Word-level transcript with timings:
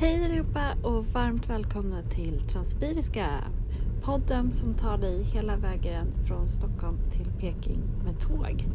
Hej 0.00 0.24
allihopa 0.24 0.74
och 0.82 1.06
varmt 1.06 1.50
välkomna 1.50 2.02
till 2.02 2.42
Transsibiriska. 2.48 3.44
Podden 4.02 4.52
som 4.52 4.74
tar 4.74 4.98
dig 4.98 5.22
hela 5.22 5.56
vägen 5.56 6.06
från 6.26 6.48
Stockholm 6.48 6.98
till 7.10 7.26
Peking 7.40 7.82
med 8.04 8.20
tåg 8.20 8.66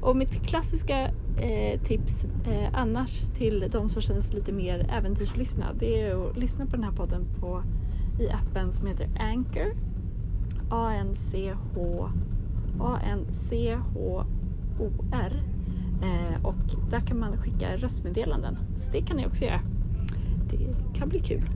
Och 0.00 0.16
mitt 0.16 0.46
klassiska 0.46 1.10
eh, 1.40 1.80
tips 1.80 2.24
eh, 2.24 2.68
annars 2.72 3.20
till 3.38 3.68
de 3.72 3.88
som 3.88 4.02
känner 4.02 4.20
sig 4.20 4.34
lite 4.34 4.52
mer 4.52 4.90
äventyrslyssna 4.92 5.66
det 5.78 6.00
är 6.00 6.30
att 6.30 6.36
lyssna 6.36 6.66
på 6.66 6.76
den 6.76 6.84
här 6.84 6.92
podden 6.92 7.26
på, 7.40 7.62
i 8.20 8.28
appen 8.30 8.72
som 8.72 8.86
heter 8.86 9.08
Anchor. 9.20 9.95
A-N-C-H 10.70 12.08
A-N-C-H-O-R 12.80 14.22
eh, 16.02 16.44
och 16.44 16.90
där 16.90 17.00
kan 17.00 17.20
man 17.20 17.36
skicka 17.36 17.76
röstmeddelanden. 17.76 18.58
Så 18.74 18.90
det 18.90 19.02
kan 19.02 19.16
ni 19.16 19.26
också 19.26 19.44
göra. 19.44 19.60
Det 20.50 20.58
kan 20.98 21.08
bli 21.08 21.18
kul. 21.18 21.50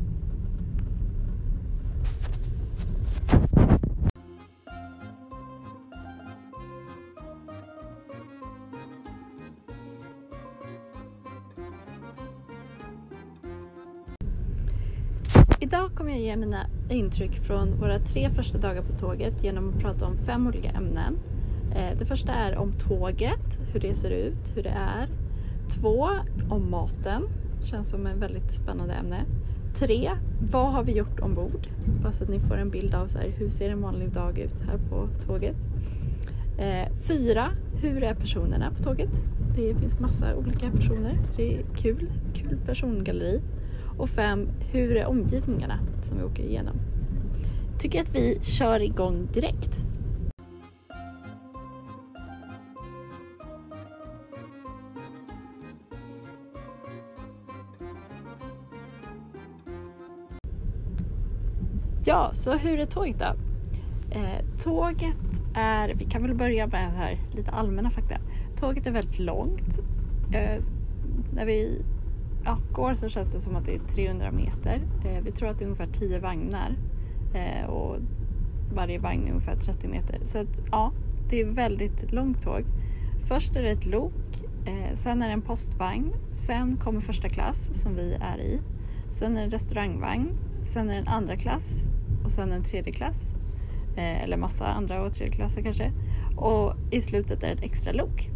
Jag 16.31 16.39
mina 16.39 16.67
intryck 16.89 17.41
från 17.41 17.81
våra 17.81 17.99
tre 17.99 18.31
första 18.31 18.59
dagar 18.59 18.83
på 18.83 18.93
tåget 18.93 19.45
genom 19.45 19.69
att 19.69 19.79
prata 19.79 20.07
om 20.07 20.17
fem 20.27 20.47
olika 20.47 20.71
ämnen. 20.71 21.19
Eh, 21.75 21.99
det 21.99 22.05
första 22.05 22.33
är 22.33 22.57
om 22.57 22.73
tåget, 22.73 23.59
hur 23.73 23.81
det 23.81 23.95
ser 23.95 24.11
ut, 24.11 24.57
hur 24.57 24.63
det 24.63 24.77
är. 24.77 25.09
Två, 25.69 26.09
om 26.51 26.71
maten. 26.71 27.23
Känns 27.63 27.91
som 27.91 28.07
ett 28.07 28.17
väldigt 28.17 28.53
spännande 28.53 28.95
ämne. 28.95 29.25
Tre, 29.79 30.11
vad 30.53 30.73
har 30.73 30.83
vi 30.83 30.93
gjort 30.93 31.21
ombord? 31.21 31.67
Bara 32.03 32.13
så 32.13 32.25
att 32.25 32.31
ni 32.31 32.39
får 32.39 32.57
en 32.57 32.71
bild 32.71 32.95
av 32.95 33.07
så 33.07 33.19
här, 33.19 33.29
hur 33.29 33.49
ser 33.49 33.71
en 33.71 33.83
vanlig 33.83 34.13
dag 34.13 34.39
ut 34.39 34.61
här 34.61 34.79
på 34.91 35.09
tåget. 35.27 35.57
Eh, 36.59 36.93
fyra, 37.03 37.51
hur 37.83 38.03
är 38.03 38.15
personerna 38.15 38.71
på 38.71 38.83
tåget? 38.83 39.23
Det 39.57 39.75
finns 39.75 40.01
massa 40.01 40.37
olika 40.37 40.71
personer 40.71 41.19
så 41.23 41.33
det 41.37 41.55
är 41.55 41.63
kul. 41.77 42.11
Kul 42.35 42.59
persongalleri. 42.67 43.41
Och 44.01 44.09
fem, 44.09 44.49
hur 44.73 44.97
är 44.97 45.07
omgivningarna 45.07 45.79
som 46.03 46.19
vi 46.19 46.25
åker 46.25 46.43
igenom? 46.43 46.77
Tycker 47.79 48.03
att 48.03 48.15
vi 48.15 48.39
kör 48.43 48.81
igång 48.81 49.29
direkt. 49.33 49.77
Ja, 62.05 62.31
så 62.33 62.53
hur 62.53 62.79
är 62.79 62.85
tåget 62.85 63.19
då? 63.19 63.35
Eh, 64.11 64.61
tåget 64.63 65.17
är, 65.55 65.95
vi 65.95 66.05
kan 66.05 66.23
väl 66.23 66.35
börja 66.35 66.67
med 66.67 66.93
här, 66.93 67.19
lite 67.33 67.51
allmänna 67.51 67.91
fakta. 67.91 68.17
Tåget 68.57 68.87
är 68.87 68.91
väldigt 68.91 69.19
långt. 69.19 69.79
Eh, 70.33 70.63
när 71.35 71.47
vi 71.47 71.83
ja, 72.45 72.59
går 72.73 72.95
så 72.95 73.09
känns 73.09 73.33
det 73.33 73.41
som 73.41 73.57
att 73.57 73.65
det 73.65 73.75
är 73.75 73.79
300 73.79 74.31
meter. 74.31 74.83
Eh, 75.05 75.23
vi 75.25 75.31
tror 75.31 75.49
att 75.49 75.59
det 75.59 75.65
är 75.65 75.67
ungefär 75.67 75.93
10 75.93 76.19
vagnar 76.19 76.77
eh, 77.35 77.71
och 77.71 77.97
varje 78.75 78.99
vagn 78.99 79.27
är 79.27 79.31
ungefär 79.31 79.57
30 79.57 79.89
meter. 79.89 80.19
Så 80.25 80.39
att, 80.39 80.59
ja, 80.71 80.93
det 81.31 81.41
är 81.41 81.45
väldigt 81.45 82.13
långt 82.13 82.43
tåg. 82.43 82.65
Först 83.29 83.57
är 83.57 83.63
det 83.63 83.71
ett 83.71 83.87
lok, 83.87 84.13
eh, 84.67 84.95
sen 84.95 85.23
är 85.23 85.27
det 85.27 85.33
en 85.33 85.43
postvagn, 85.43 86.13
sen 86.33 86.77
kommer 86.77 87.01
första 87.01 87.29
klass 87.29 87.71
som 87.73 87.95
vi 87.95 88.15
är 88.21 88.39
i. 88.39 88.61
Sen 89.13 89.33
är 89.33 89.37
det 89.37 89.45
en 89.45 89.51
restaurangvagn, 89.51 90.29
sen 90.63 90.91
är 90.91 90.95
det 90.95 91.01
en 91.01 91.09
andra 91.09 91.37
klass 91.37 91.85
och 92.25 92.31
sen 92.31 92.53
en 92.53 92.65
tredje 92.65 92.93
klass. 92.93 93.33
Eh, 93.97 94.23
eller 94.23 94.37
massa 94.37 94.67
andra 94.67 95.03
och 95.03 95.13
tredje 95.13 95.35
klasser 95.35 95.63
kanske. 95.63 95.93
Och 96.37 96.75
i 96.91 97.03
slutet 97.03 97.43
är 97.43 97.47
det 97.47 97.53
ett 97.53 97.63
extra 97.63 97.93
lok. 97.93 98.31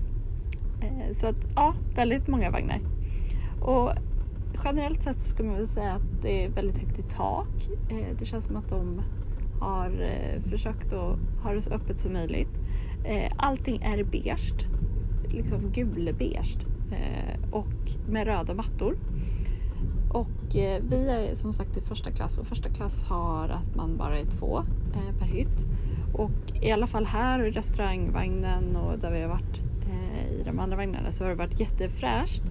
Eh, 0.81 1.15
så 1.15 1.27
att 1.27 1.53
ja, 1.55 1.75
väldigt 1.95 2.29
många 2.29 2.51
vagnar. 2.51 2.81
Och 3.65 3.93
generellt 4.65 5.03
sett 5.03 5.21
skulle 5.21 5.49
man 5.49 5.59
väl 5.59 5.69
säga 5.69 5.93
att 5.93 6.23
det 6.23 6.45
är 6.45 6.49
väldigt 6.49 6.79
högt 6.79 6.99
i 6.99 7.03
tak. 7.03 7.69
Eh, 7.91 8.17
det 8.19 8.25
känns 8.25 8.45
som 8.45 8.57
att 8.57 8.69
de 8.69 9.01
har 9.61 9.87
eh, 9.87 10.43
försökt 10.51 10.93
att 10.93 11.19
ha 11.43 11.53
det 11.53 11.61
så 11.61 11.71
öppet 11.71 12.01
som 12.01 12.13
möjligt. 12.13 12.61
Eh, 13.05 13.33
allting 13.37 13.83
är 13.83 14.05
beige, 14.05 14.67
liksom 15.29 15.71
gulbeige 15.73 16.59
och 17.53 18.09
med 18.09 18.27
röda 18.27 18.55
mattor. 18.55 18.97
Och 20.13 20.55
vi 20.81 21.09
är 21.09 21.35
som 21.35 21.53
sagt 21.53 21.77
i 21.77 21.81
första 21.81 22.11
klass 22.11 22.39
och 22.39 22.47
första 22.47 22.69
klass 22.69 23.05
har 23.05 23.49
att 23.49 23.77
man 23.77 23.97
bara 23.97 24.19
är 24.19 24.25
två 24.25 24.63
per 25.19 25.27
hytt. 25.27 25.67
Och 26.13 26.63
i 26.63 26.71
alla 26.71 26.87
fall 26.87 27.07
här 27.07 27.41
och 27.41 27.47
i 27.47 27.51
restaurangvagnen 27.51 28.77
och 28.77 28.99
där 28.99 29.11
vi 29.11 29.21
har 29.23 29.29
varit 29.29 29.61
i 30.41 30.43
de 30.45 30.59
andra 30.59 30.77
vagnarna 30.77 31.13
så 31.13 31.25
har 31.25 31.29
det 31.31 31.37
varit 31.37 31.61
jättefräscht 31.61 32.43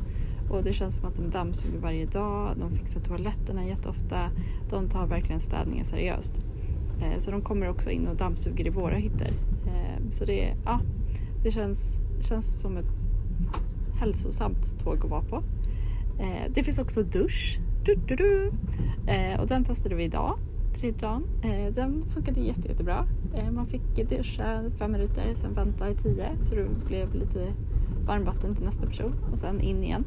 och 0.49 0.63
det 0.63 0.73
känns 0.73 0.95
som 0.95 1.05
att 1.05 1.15
de 1.15 1.29
dammsuger 1.29 1.79
varje 1.79 2.05
dag, 2.05 2.55
de 2.59 2.71
fixar 2.71 2.99
toaletterna 3.01 3.65
jätteofta. 3.65 4.29
De 4.69 4.89
tar 4.89 5.07
verkligen 5.07 5.39
städningen 5.39 5.85
seriöst. 5.85 6.39
Eh, 7.01 7.19
så 7.19 7.31
de 7.31 7.41
kommer 7.41 7.69
också 7.69 7.89
in 7.89 8.07
och 8.07 8.15
dammsuger 8.15 8.67
i 8.67 8.69
våra 8.69 8.95
hytter. 8.95 9.33
Eh, 9.65 10.09
så 10.09 10.25
det, 10.25 10.55
ja, 10.65 10.79
det 11.43 11.51
känns, 11.51 11.97
känns 12.19 12.61
som 12.61 12.77
ett 12.77 12.89
hälsosamt 13.99 14.83
tåg 14.83 14.97
att 15.03 15.09
vara 15.09 15.21
på. 15.21 15.43
Eh, 16.19 16.51
det 16.53 16.63
finns 16.63 16.79
också 16.79 17.03
dusch. 17.03 17.59
Du, 17.85 17.95
du, 17.95 18.15
du. 18.15 18.51
Och 19.39 19.47
den 19.47 19.63
testade 19.65 19.95
vi 19.95 20.03
idag, 20.03 20.37
tredje 20.73 20.99
dagen. 20.99 21.23
Den 21.75 22.03
funkade 22.03 22.39
jätte, 22.39 22.67
jättebra. 22.67 23.05
Man 23.51 23.67
fick 23.67 24.09
duscha 24.09 24.63
fem 24.77 24.91
minuter, 24.91 25.33
sen 25.35 25.53
vänta 25.53 25.89
i 25.89 25.95
tio 25.95 26.29
så 26.41 26.55
det 26.55 26.67
blev 26.87 27.15
lite 27.15 27.53
varmvatten 28.05 28.55
till 28.55 28.65
nästa 28.65 28.87
person 28.87 29.13
och 29.31 29.37
sen 29.37 29.61
in 29.61 29.83
igen. 29.83 30.05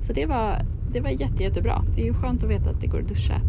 Så 0.00 0.12
det 0.12 0.26
var, 0.26 0.62
det 0.92 1.00
var 1.00 1.10
jätte, 1.10 1.42
jättebra. 1.42 1.84
Det 1.94 2.02
är 2.02 2.06
ju 2.06 2.14
skönt 2.14 2.44
att 2.44 2.50
veta 2.50 2.70
att 2.70 2.80
det 2.80 2.86
går 2.86 2.98
att 2.98 3.08
duscha. 3.08 3.40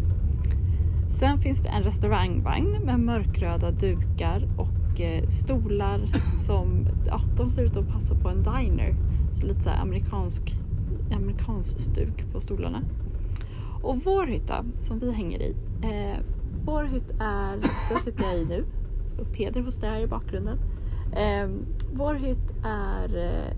Sen 1.10 1.38
finns 1.38 1.62
det 1.62 1.68
en 1.68 1.82
restaurangvagn 1.82 2.70
med 2.84 3.00
mörkröda 3.00 3.70
dukar 3.70 4.48
och 4.56 5.00
eh, 5.00 5.26
stolar 5.26 6.00
som 6.38 6.88
ja, 7.06 7.20
de 7.36 7.50
ser 7.50 7.62
ut 7.62 7.76
att 7.76 7.88
passa 7.88 8.14
på 8.14 8.28
en 8.28 8.42
diner. 8.42 8.94
Så 9.32 9.46
lite 9.46 9.72
amerikansk, 9.72 10.54
amerikansk 11.16 11.80
stuk 11.80 12.32
på 12.32 12.40
stolarna. 12.40 12.82
Och 13.82 13.96
vår 14.04 14.26
hytta 14.26 14.64
som 14.76 14.98
vi 14.98 15.12
hänger 15.12 15.42
i. 15.42 15.54
Eh, 15.82 16.20
vår 16.64 16.84
hytt 16.84 17.10
är, 17.20 17.52
den 17.90 17.98
sitter 18.04 18.24
jag 18.24 18.38
i 18.38 18.44
nu. 18.44 18.64
Och 19.20 19.32
Peder 19.32 19.60
hostar 19.60 19.88
här 19.88 20.00
i 20.00 20.06
bakgrunden. 20.06 20.58
Eh, 21.12 21.48
vår 21.92 22.14
hytt 22.14 22.52
är 22.64 23.16
eh, 23.16 23.56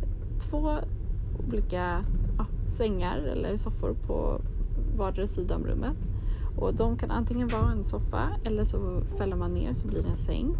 två 0.50 0.78
olika 1.48 2.04
ja, 2.38 2.46
sängar 2.64 3.18
eller 3.18 3.56
soffor 3.56 3.94
på 4.06 4.40
vardera 4.96 5.26
sida 5.26 5.56
om 5.56 5.64
rummet. 5.64 5.96
Och 6.56 6.74
de 6.74 6.96
kan 6.96 7.10
antingen 7.10 7.48
vara 7.48 7.72
en 7.72 7.84
soffa 7.84 8.28
eller 8.44 8.64
så 8.64 9.02
fäller 9.18 9.36
man 9.36 9.54
ner 9.54 9.74
så 9.74 9.86
blir 9.86 10.02
det 10.02 10.08
en 10.08 10.16
säng. 10.16 10.56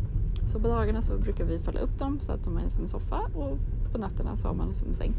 Så 0.47 0.61
på 0.61 0.69
dagarna 0.69 1.03
så 1.03 1.19
brukar 1.19 1.45
vi 1.45 1.59
fälla 1.59 1.81
upp 1.81 1.99
dem 1.99 2.21
så 2.21 2.33
att 2.33 2.45
de 2.45 2.57
är 2.59 2.69
som 2.69 2.83
en 2.83 2.89
soffa 2.89 3.21
och 3.35 3.59
på 3.93 3.99
nätterna 3.99 4.37
så 4.37 4.49
har 4.49 4.55
man 4.55 4.69
det 4.69 4.75
som 4.75 4.89
en 4.89 4.95
säng. 4.95 5.15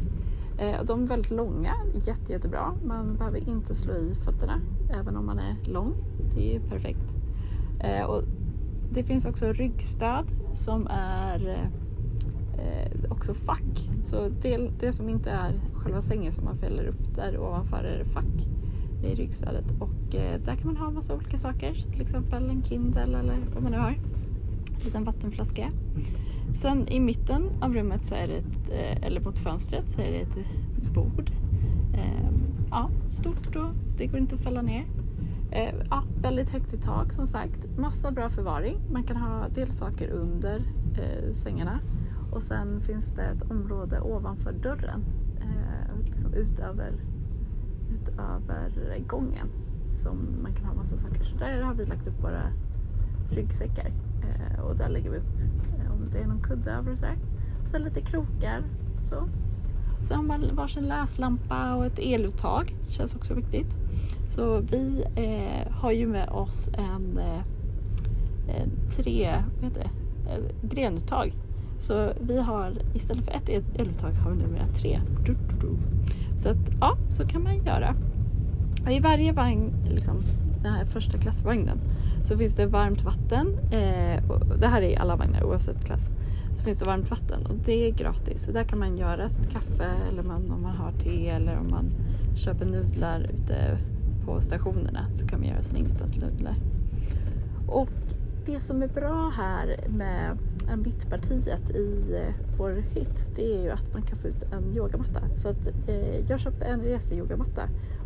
Eh, 0.58 0.84
de 0.84 1.02
är 1.02 1.06
väldigt 1.06 1.30
långa, 1.30 1.74
jätte, 1.94 2.32
jättebra. 2.32 2.74
Man 2.84 3.16
behöver 3.16 3.48
inte 3.48 3.74
slå 3.74 3.94
i 3.94 4.14
fötterna 4.24 4.60
även 4.90 5.16
om 5.16 5.26
man 5.26 5.38
är 5.38 5.56
lång. 5.64 5.94
Det 6.34 6.56
är 6.56 6.60
perfekt. 6.60 7.12
Eh, 7.80 8.04
och 8.04 8.22
det 8.90 9.04
finns 9.04 9.26
också 9.26 9.52
ryggstöd 9.52 10.24
som 10.52 10.86
är 10.90 11.48
eh, 11.48 11.85
eh, 12.58 13.10
också 13.10 13.34
fack. 13.34 13.90
Så 14.02 14.28
det, 14.42 14.70
det 14.80 14.92
som 14.92 15.08
inte 15.08 15.30
är 15.30 15.52
själva 15.74 16.02
sängen 16.02 16.32
som 16.32 16.44
man 16.44 16.58
fäller 16.58 16.86
upp, 16.86 17.14
där 17.14 17.38
ovanför 17.38 17.84
är 17.84 17.98
det 17.98 18.04
fack 18.04 18.46
i 19.04 19.14
ryggstödet. 19.14 19.64
Och 19.78 20.14
eh, 20.14 20.40
där 20.44 20.56
kan 20.56 20.66
man 20.66 20.76
ha 20.76 20.90
massa 20.90 21.14
olika 21.14 21.38
saker, 21.38 21.74
till 21.74 22.00
exempel 22.00 22.50
en 22.50 22.62
Kindle 22.62 23.02
eller 23.02 23.36
vad 23.54 23.62
man 23.62 23.72
nu 23.72 23.78
har. 23.78 23.90
En 24.78 24.84
liten 24.84 25.04
vattenflaska. 25.04 25.70
Sen 26.54 26.88
i 26.88 27.00
mitten 27.00 27.50
av 27.60 27.74
rummet 27.74 28.06
så 28.06 28.14
är 28.14 28.28
det 28.28 28.36
ett, 28.36 28.70
eh, 28.70 29.06
eller 29.06 29.20
mot 29.20 29.38
fönstret 29.38 29.90
så 29.90 30.00
är 30.00 30.12
det 30.12 30.18
ett 30.18 30.38
bord. 30.94 31.30
Eh, 31.94 32.30
ja, 32.70 32.90
stort 33.10 33.56
och 33.56 33.68
det 33.96 34.06
går 34.06 34.20
inte 34.20 34.34
att 34.34 34.40
fälla 34.40 34.62
ner. 34.62 34.84
Eh, 35.50 35.74
ja, 35.90 36.02
väldigt 36.22 36.50
högt 36.50 36.72
i 36.72 36.76
tak 36.76 37.12
som 37.12 37.26
sagt. 37.26 37.78
Massa 37.78 38.10
bra 38.10 38.30
förvaring. 38.30 38.78
Man 38.92 39.02
kan 39.02 39.16
ha 39.16 39.48
delsaker 39.48 40.08
under 40.08 40.56
eh, 40.94 41.32
sängarna 41.32 41.80
och 42.36 42.42
sen 42.42 42.80
finns 42.80 43.12
det 43.16 43.22
ett 43.22 43.50
område 43.50 44.00
ovanför 44.00 44.52
dörren, 44.52 45.04
eh, 45.40 46.10
liksom 46.10 46.34
utöver, 46.34 46.92
utöver 47.92 48.98
gången 49.06 49.48
som 50.02 50.42
man 50.42 50.54
kan 50.54 50.64
ha 50.64 50.74
massa 50.74 50.96
saker. 50.96 51.24
Så 51.24 51.36
där 51.36 51.62
har 51.62 51.74
vi 51.74 51.84
lagt 51.84 52.06
upp 52.06 52.22
våra 52.22 52.42
ryggsäckar 53.30 53.92
eh, 54.22 54.60
och 54.60 54.76
där 54.76 54.88
lägger 54.88 55.10
vi 55.10 55.16
upp 55.16 55.38
eh, 55.78 55.92
om 55.92 56.10
det 56.12 56.18
är 56.18 56.26
någon 56.26 56.42
kudde 56.42 56.70
över 56.70 56.92
och 56.92 56.98
sådär. 56.98 57.16
Sen 57.64 57.82
lite 57.82 58.00
krokar 58.00 58.62
så. 59.02 59.28
Sen 60.02 60.16
har 60.16 60.24
man 60.24 60.48
varsin 60.52 60.84
läslampa 60.84 61.74
och 61.74 61.86
ett 61.86 61.98
eluttag, 61.98 62.76
känns 62.88 63.16
också 63.16 63.34
viktigt. 63.34 63.74
Så 64.28 64.60
vi 64.60 65.04
eh, 65.14 65.72
har 65.72 65.92
ju 65.92 66.06
med 66.06 66.28
oss 66.28 66.68
en, 66.72 67.18
eh, 67.18 67.42
en 68.56 68.70
tre, 68.96 69.42
vad 69.54 69.64
heter 69.64 69.80
det, 69.80 70.68
grenuttag. 70.68 71.34
Så 71.78 72.12
vi 72.20 72.40
har 72.40 72.72
istället 72.94 73.24
för 73.24 73.32
ett 73.32 73.48
e- 73.48 73.62
eluttag 73.74 74.12
har 74.12 74.30
vi 74.30 74.36
numera 74.36 74.66
tre. 74.66 75.00
Du, 75.26 75.32
du, 75.32 75.56
du. 75.60 75.76
Så 76.38 76.48
att 76.48 76.56
ja, 76.80 76.96
så 77.10 77.26
kan 77.26 77.42
man 77.42 77.64
göra. 77.64 77.94
Och 78.84 78.92
I 78.92 79.00
varje 79.00 79.32
vagn, 79.32 79.72
liksom, 79.90 80.22
den 80.62 80.72
här 80.72 80.84
första 80.84 81.18
klassvagnen, 81.18 81.78
så 82.24 82.38
finns 82.38 82.54
det 82.54 82.66
varmt 82.66 83.02
vatten. 83.02 83.58
Eh, 83.72 84.30
och 84.30 84.58
det 84.58 84.66
här 84.66 84.82
är 84.82 84.88
i 84.88 84.96
alla 84.96 85.16
vagnar 85.16 85.44
oavsett 85.44 85.84
klass. 85.84 86.08
Så 86.54 86.64
finns 86.64 86.78
det 86.78 86.84
varmt 86.84 87.10
vatten 87.10 87.46
och 87.46 87.54
det 87.64 87.88
är 87.88 87.92
gratis. 87.92 88.44
Så 88.44 88.52
där 88.52 88.64
kan 88.64 88.78
man 88.78 88.96
göra 88.96 89.28
sitt 89.28 89.50
kaffe 89.50 89.90
eller 90.12 90.22
man, 90.22 90.50
om 90.50 90.62
man 90.62 90.76
har 90.76 90.92
te 90.92 91.28
eller 91.28 91.58
om 91.58 91.70
man 91.70 91.84
köper 92.36 92.66
nudlar 92.66 93.20
ute 93.20 93.78
på 94.24 94.40
stationerna 94.40 95.06
så 95.14 95.26
kan 95.26 95.40
man 95.40 95.48
göra 95.48 95.62
sina 95.62 95.78
instantnudlar. 95.78 96.54
Och 97.68 97.88
det 98.46 98.60
som 98.60 98.82
är 98.82 98.88
bra 98.88 99.32
här 99.36 99.88
med 99.88 100.38
mittpartiet 100.76 101.70
i 101.70 102.14
eh, 102.14 102.34
vår 102.58 102.70
hytt 102.70 103.28
det 103.36 103.54
är 103.54 103.62
ju 103.62 103.70
att 103.70 103.92
man 103.92 104.02
kan 104.02 104.18
få 104.18 104.28
ut 104.28 104.42
en 104.52 104.76
yogamatta. 104.76 105.20
Så 105.36 105.48
att, 105.48 105.66
eh, 105.88 106.30
jag 106.30 106.40
köpte 106.40 106.64
en 106.64 106.80
reseyogamatta. 106.80 107.62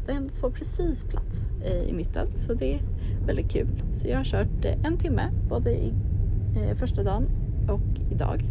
Den 0.07 0.29
får 0.29 0.51
precis 0.51 1.05
plats 1.05 1.45
eh, 1.65 1.83
i 1.83 1.93
mitten 1.93 2.29
så 2.37 2.55
det 2.55 2.75
är 2.75 2.81
väldigt 3.27 3.51
kul. 3.51 3.83
Så 3.95 4.09
jag 4.09 4.17
har 4.17 4.25
kört 4.25 4.65
eh, 4.65 4.85
en 4.85 4.99
timme 4.99 5.31
både 5.49 5.71
i 5.71 5.93
eh, 6.57 6.77
första 6.77 7.03
dagen 7.03 7.27
och 7.69 8.13
idag. 8.13 8.45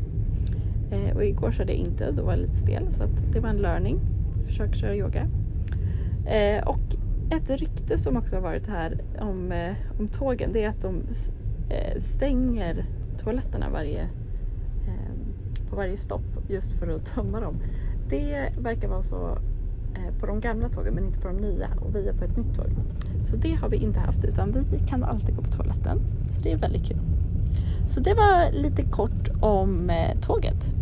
Eh, 0.91 1.15
och 1.15 1.25
igår 1.25 1.51
körde 1.51 1.73
jag 1.73 1.79
inte, 1.79 2.11
då 2.11 2.23
var 2.23 2.31
jag 2.31 2.39
lite 2.39 2.55
stel 2.55 2.91
så 2.91 3.03
att 3.03 3.33
det 3.33 3.39
var 3.39 3.49
en 3.49 3.57
learning. 3.57 3.99
Försök 4.47 4.75
köra 4.75 4.95
yoga. 4.95 5.27
Eh, 6.25 6.67
och 6.67 6.95
ett 7.31 7.49
rykte 7.49 7.97
som 7.97 8.17
också 8.17 8.35
har 8.35 8.41
varit 8.41 8.67
här 8.67 8.97
om, 9.19 9.51
eh, 9.51 9.73
om 9.99 10.07
tågen 10.07 10.53
det 10.53 10.63
är 10.63 10.69
att 10.69 10.81
de 10.81 11.03
eh, 11.69 11.99
stänger 11.99 12.85
toaletterna 13.23 13.69
varje, 13.69 14.01
eh, 14.87 15.13
på 15.69 15.75
varje 15.75 15.97
stopp 15.97 16.49
just 16.49 16.73
för 16.73 16.87
att 16.87 17.05
tömma 17.15 17.39
dem. 17.39 17.55
Det 18.09 18.49
verkar 18.57 18.87
vara 18.87 19.01
så 19.01 19.37
eh, 19.95 20.19
på 20.19 20.25
de 20.25 20.39
gamla 20.39 20.69
tågen 20.69 20.93
men 20.93 21.05
inte 21.05 21.19
på 21.19 21.27
de 21.27 21.37
nya 21.37 21.69
och 21.81 21.95
vi 21.95 22.07
är 22.07 22.13
på 22.13 22.23
ett 22.23 22.37
nytt 22.37 22.55
tåg. 22.55 22.69
Så 23.23 23.35
det 23.35 23.53
har 23.53 23.69
vi 23.69 23.77
inte 23.77 23.99
haft 23.99 24.25
utan 24.25 24.51
vi 24.71 24.79
kan 24.87 25.03
alltid 25.03 25.35
gå 25.35 25.41
på 25.41 25.49
toaletten. 25.49 25.99
Så 26.31 26.41
det 26.41 26.51
är 26.51 26.57
väldigt 26.57 26.87
kul. 26.87 26.97
Så 27.87 27.99
det 27.99 28.13
var 28.13 28.51
lite 28.51 28.83
kort 28.83 29.29
om 29.41 29.89
eh, 29.89 30.19
tåget. 30.19 30.78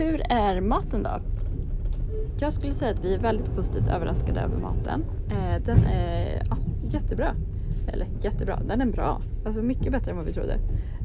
Hur 0.00 0.22
är 0.32 0.60
maten 0.60 1.02
då? 1.02 1.20
Jag 2.38 2.52
skulle 2.52 2.74
säga 2.74 2.90
att 2.90 3.04
vi 3.04 3.14
är 3.14 3.18
väldigt 3.18 3.54
positivt 3.56 3.88
överraskade 3.88 4.40
över 4.40 4.56
maten. 4.56 5.04
Eh, 5.30 5.62
den 5.64 5.78
är 5.78 6.42
ja, 6.50 6.56
jättebra. 6.82 7.34
Eller 7.88 8.06
jättebra, 8.20 8.60
den 8.68 8.80
är 8.80 8.86
bra. 8.86 9.20
Alltså 9.46 9.62
mycket 9.62 9.92
bättre 9.92 10.10
än 10.10 10.16
vad 10.16 10.26
vi 10.26 10.32
trodde. 10.32 10.58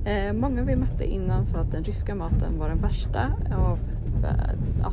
Eh, 0.06 0.34
många 0.34 0.64
vi 0.64 0.76
mötte 0.76 1.06
innan 1.06 1.46
sa 1.46 1.60
att 1.60 1.72
den 1.72 1.84
ryska 1.84 2.16
maten 2.16 2.60
var 2.60 2.70
den 2.70 2.82
värsta. 2.82 3.34
Och, 3.58 3.80
ja, 4.82 4.92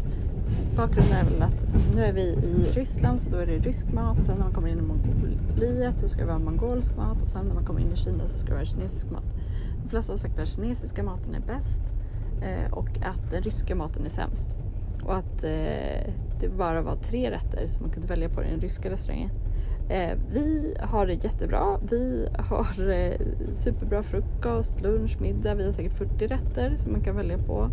bakgrunden 0.77 1.17
är 1.17 1.25
väl 1.25 1.43
att 1.43 1.67
nu 1.95 2.05
är 2.05 2.13
vi 2.13 2.23
i 2.23 2.71
Ryssland 2.73 3.21
så 3.21 3.31
då 3.31 3.37
är 3.37 3.47
det 3.47 3.59
rysk 3.59 3.93
mat. 3.93 4.25
Sen 4.25 4.35
när 4.35 4.45
man 4.45 4.53
kommer 4.53 4.69
in 4.69 4.79
i 4.79 4.83
Mongoliet 4.83 5.99
så 5.99 6.09
ska 6.09 6.21
det 6.21 6.27
vara 6.27 6.39
mongolsk 6.39 6.97
mat 6.97 7.23
och 7.23 7.29
sen 7.29 7.47
när 7.47 7.55
man 7.55 7.65
kommer 7.65 7.81
in 7.81 7.93
i 7.93 7.97
Kina 7.97 8.29
så 8.29 8.39
ska 8.39 8.49
det 8.49 8.55
vara 8.55 8.65
kinesisk 8.65 9.11
mat. 9.11 9.35
De 9.83 9.89
flesta 9.89 10.13
har 10.13 10.19
sagt 10.19 10.33
att 10.33 10.37
den 10.37 10.47
kinesiska 10.47 11.03
maten 11.03 11.35
är 11.35 11.41
bäst. 11.41 11.92
Eh, 12.43 12.73
och 12.73 12.89
att 12.89 13.31
den 13.31 13.43
ryska 13.43 13.75
maten 13.75 14.05
är 14.05 14.11
sämst. 14.11 14.57
Och 15.03 15.17
att 15.17 15.45
eh, 15.45 16.13
det 16.41 16.49
bara 16.59 16.83
var 16.83 16.97
tre 16.97 17.31
rätter 17.31 17.67
som 17.67 17.83
man 17.83 17.93
kunde 17.93 18.09
välja 18.09 18.29
på 18.29 18.45
i 18.45 18.51
den 18.51 18.61
ryska 18.61 18.91
restaurangen. 18.91 19.31
Eh, 19.89 20.19
vi 20.33 20.77
har 20.81 21.07
det 21.07 21.25
jättebra. 21.25 21.79
Vi 21.91 22.29
har 22.39 22.67
superbra 23.55 24.03
frukost, 24.03 24.83
lunch, 24.83 25.21
middag. 25.21 25.55
Vi 25.55 25.65
har 25.65 25.73
säkert 25.73 25.93
40 25.93 26.27
rätter 26.27 26.77
som 26.77 26.93
man 26.93 27.01
kan 27.01 27.17
välja 27.17 27.39
på. 27.39 27.71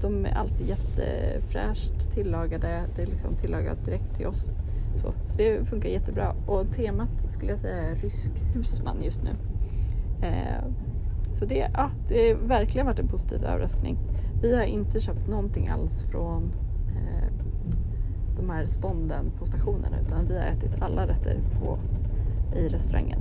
De 0.00 0.26
är 0.26 0.34
alltid 0.34 0.68
jättefräscht 0.68 2.10
tillagade. 2.14 2.82
Det 2.96 3.02
är 3.02 3.06
liksom 3.06 3.34
tillagat 3.34 3.84
direkt 3.84 4.16
till 4.16 4.26
oss. 4.26 4.52
Så, 4.94 5.12
så 5.24 5.38
det 5.38 5.68
funkar 5.68 5.88
jättebra. 5.88 6.34
Och 6.46 6.72
temat 6.72 7.32
skulle 7.32 7.50
jag 7.50 7.58
säga 7.58 7.76
är 7.76 7.94
rysk 7.94 8.30
husman 8.54 9.02
just 9.02 9.22
nu. 9.22 9.30
Så 11.36 11.44
det, 11.44 11.70
ja, 11.74 11.90
det 12.08 12.32
har 12.32 12.48
verkligen 12.48 12.86
varit 12.86 12.98
en 12.98 13.08
positiv 13.08 13.44
överraskning. 13.44 13.98
Vi 14.42 14.56
har 14.56 14.62
inte 14.62 15.00
köpt 15.00 15.28
någonting 15.28 15.68
alls 15.68 16.02
från 16.02 16.50
eh, 16.96 17.28
de 18.36 18.50
här 18.50 18.66
stånden 18.66 19.30
på 19.38 19.44
stationen, 19.44 19.94
utan 20.06 20.26
vi 20.26 20.38
har 20.38 20.44
ätit 20.44 20.82
alla 20.82 21.06
rätter 21.06 21.40
på, 21.60 21.78
i 22.58 22.68
restaurangen. 22.68 23.18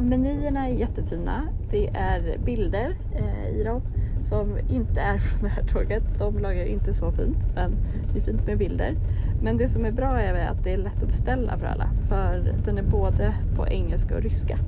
Menyerna 0.00 0.68
är 0.68 0.72
jättefina. 0.74 1.48
Det 1.70 1.88
är 1.88 2.38
bilder 2.44 2.96
eh, 3.14 3.60
i 3.60 3.64
dem 3.64 3.82
som 4.22 4.58
inte 4.68 5.00
är 5.00 5.18
från 5.18 5.42
det 5.42 5.48
här 5.48 5.62
tåget. 5.62 6.02
De 6.18 6.38
lagar 6.38 6.64
inte 6.64 6.94
så 6.94 7.10
fint 7.10 7.38
men 7.54 7.76
det 8.12 8.18
är 8.18 8.22
fint 8.22 8.46
med 8.46 8.58
bilder. 8.58 8.96
Men 9.42 9.56
det 9.56 9.68
som 9.68 9.84
är 9.84 9.92
bra 9.92 10.20
är 10.20 10.46
att 10.46 10.64
det 10.64 10.72
är 10.72 10.76
lätt 10.76 11.02
att 11.02 11.08
beställa 11.08 11.58
för 11.58 11.66
alla 11.66 11.90
för 12.08 12.54
den 12.64 12.78
är 12.78 12.82
både 12.82 13.34
på 13.56 13.68
engelska 13.68 14.16
och 14.16 14.22
ryska. 14.22 14.58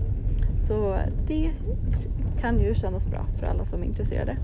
Så 0.59 0.97
det 1.27 1.51
kan 2.41 2.61
ju 2.61 2.75
kännas 2.75 3.07
bra 3.07 3.27
för 3.39 3.47
alla 3.47 3.65
som 3.65 3.83
är 3.83 3.87
intresserade. 3.87 4.37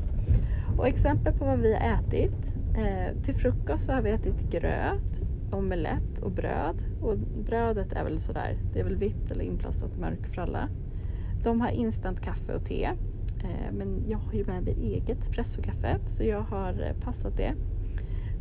Och 0.79 0.89
exempel 0.89 1.33
på 1.33 1.45
vad 1.45 1.59
vi 1.59 1.75
har 1.75 1.81
ätit. 1.81 2.55
Eh, 2.77 3.23
till 3.23 3.35
frukost 3.35 3.85
så 3.85 3.93
har 3.93 4.03
vi 4.03 4.11
ätit 4.11 4.51
gröt, 4.51 5.23
omelett 5.53 6.19
och 6.23 6.31
bröd. 6.31 6.85
Och 7.03 7.19
brödet 7.19 7.93
är 7.93 8.05
väl 8.05 8.21
sådär, 8.21 8.57
det 8.73 8.81
är 8.81 8.85
väl 8.85 8.97
vitt 8.97 9.31
eller 9.31 9.45
inplastat 9.45 9.99
mörk 9.99 10.27
för 10.27 10.43
alla. 10.43 10.69
De 11.43 11.61
har 11.61 11.69
instant 11.69 12.21
kaffe 12.21 12.55
och 12.55 12.65
te. 12.65 12.85
Eh, 13.39 13.73
men 13.73 14.05
jag 14.09 14.19
har 14.19 14.33
ju 14.33 14.45
med 14.45 14.63
mig 14.63 14.77
eget 14.83 15.31
pressokaffe 15.31 15.99
så 16.07 16.25
jag 16.25 16.41
har 16.41 16.73
eh, 16.73 17.05
passat 17.05 17.37
det. 17.37 17.55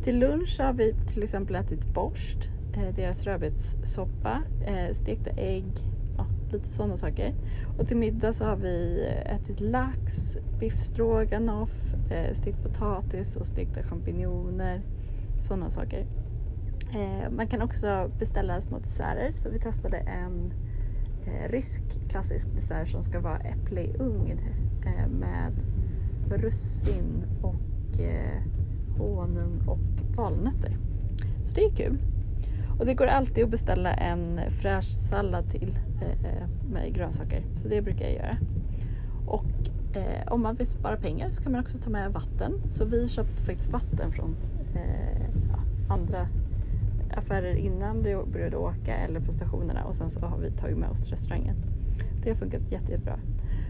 Till 0.02 0.18
lunch 0.18 0.60
har 0.60 0.72
vi 0.72 0.94
till 0.94 1.22
exempel 1.22 1.56
ätit 1.56 1.94
borst, 1.94 2.50
eh, 2.74 2.94
deras 2.94 3.24
rödbetssoppa, 3.24 4.42
eh, 4.66 4.94
stekta 4.94 5.30
ägg, 5.30 5.72
lite 6.52 6.72
sådana 6.72 6.96
saker. 6.96 7.34
Och 7.78 7.86
till 7.88 7.96
middag 7.96 8.32
så 8.32 8.44
har 8.44 8.56
vi 8.56 9.06
eh, 9.08 9.34
ätit 9.34 9.60
lax, 9.60 10.36
biff 10.60 10.78
stroganoff, 10.78 11.94
eh, 12.10 12.34
stekt 12.34 12.62
potatis 12.62 13.36
och 13.36 13.46
stekta 13.46 13.82
champinjoner. 13.82 14.80
Sådana 15.40 15.70
saker. 15.70 16.06
Eh, 16.94 17.30
man 17.30 17.46
kan 17.46 17.62
också 17.62 18.10
beställa 18.18 18.60
små 18.60 18.78
desserter 18.78 19.32
så 19.32 19.50
vi 19.50 19.58
testade 19.58 19.96
en 19.96 20.52
eh, 21.26 21.50
rysk 21.50 21.82
klassisk 22.08 22.54
dessert 22.54 22.88
som 22.88 23.02
ska 23.02 23.20
vara 23.20 23.38
äpple 23.38 23.80
i 23.80 23.96
ugn 23.98 24.40
eh, 24.86 25.08
med 25.08 25.52
russin 26.30 27.24
och 27.42 28.00
eh, 28.00 28.42
honung 28.98 29.60
och 29.66 30.16
valnötter. 30.16 30.76
Så 31.44 31.54
det 31.54 31.64
är 31.64 31.70
kul. 31.70 31.98
Och 32.78 32.86
det 32.86 32.94
går 32.94 33.06
alltid 33.06 33.44
att 33.44 33.50
beställa 33.50 33.94
en 33.94 34.40
fräsch 34.50 34.98
sallad 34.98 35.50
till 35.50 35.78
eh, 36.02 36.30
eh, 36.30 36.48
med 36.72 36.94
grönsaker. 36.94 37.42
Så 37.54 37.68
det 37.68 37.82
brukar 37.82 38.04
jag 38.04 38.14
göra. 38.14 38.36
Och 39.26 39.44
eh, 39.96 40.32
om 40.32 40.42
man 40.42 40.54
vill 40.54 40.66
spara 40.66 40.96
pengar 40.96 41.30
så 41.30 41.42
kan 41.42 41.52
man 41.52 41.60
också 41.60 41.78
ta 41.78 41.90
med 41.90 42.12
vatten. 42.12 42.52
Så 42.70 42.84
vi 42.84 43.08
köpte 43.08 43.42
faktiskt 43.42 43.70
vatten 43.70 44.12
från 44.12 44.36
eh, 44.74 45.26
andra 45.88 46.26
affärer 47.16 47.54
innan 47.54 48.02
vi 48.02 48.16
började 48.32 48.56
åka 48.56 48.96
eller 48.96 49.20
på 49.20 49.32
stationerna 49.32 49.84
och 49.84 49.94
sen 49.94 50.10
så 50.10 50.20
har 50.20 50.38
vi 50.38 50.50
tagit 50.50 50.78
med 50.78 50.90
oss 50.90 51.00
till 51.00 51.10
restaurangen. 51.10 51.56
Det 52.22 52.30
har 52.30 52.36
funkat 52.36 52.72
jätte, 52.72 52.92
jättebra. 52.92 53.18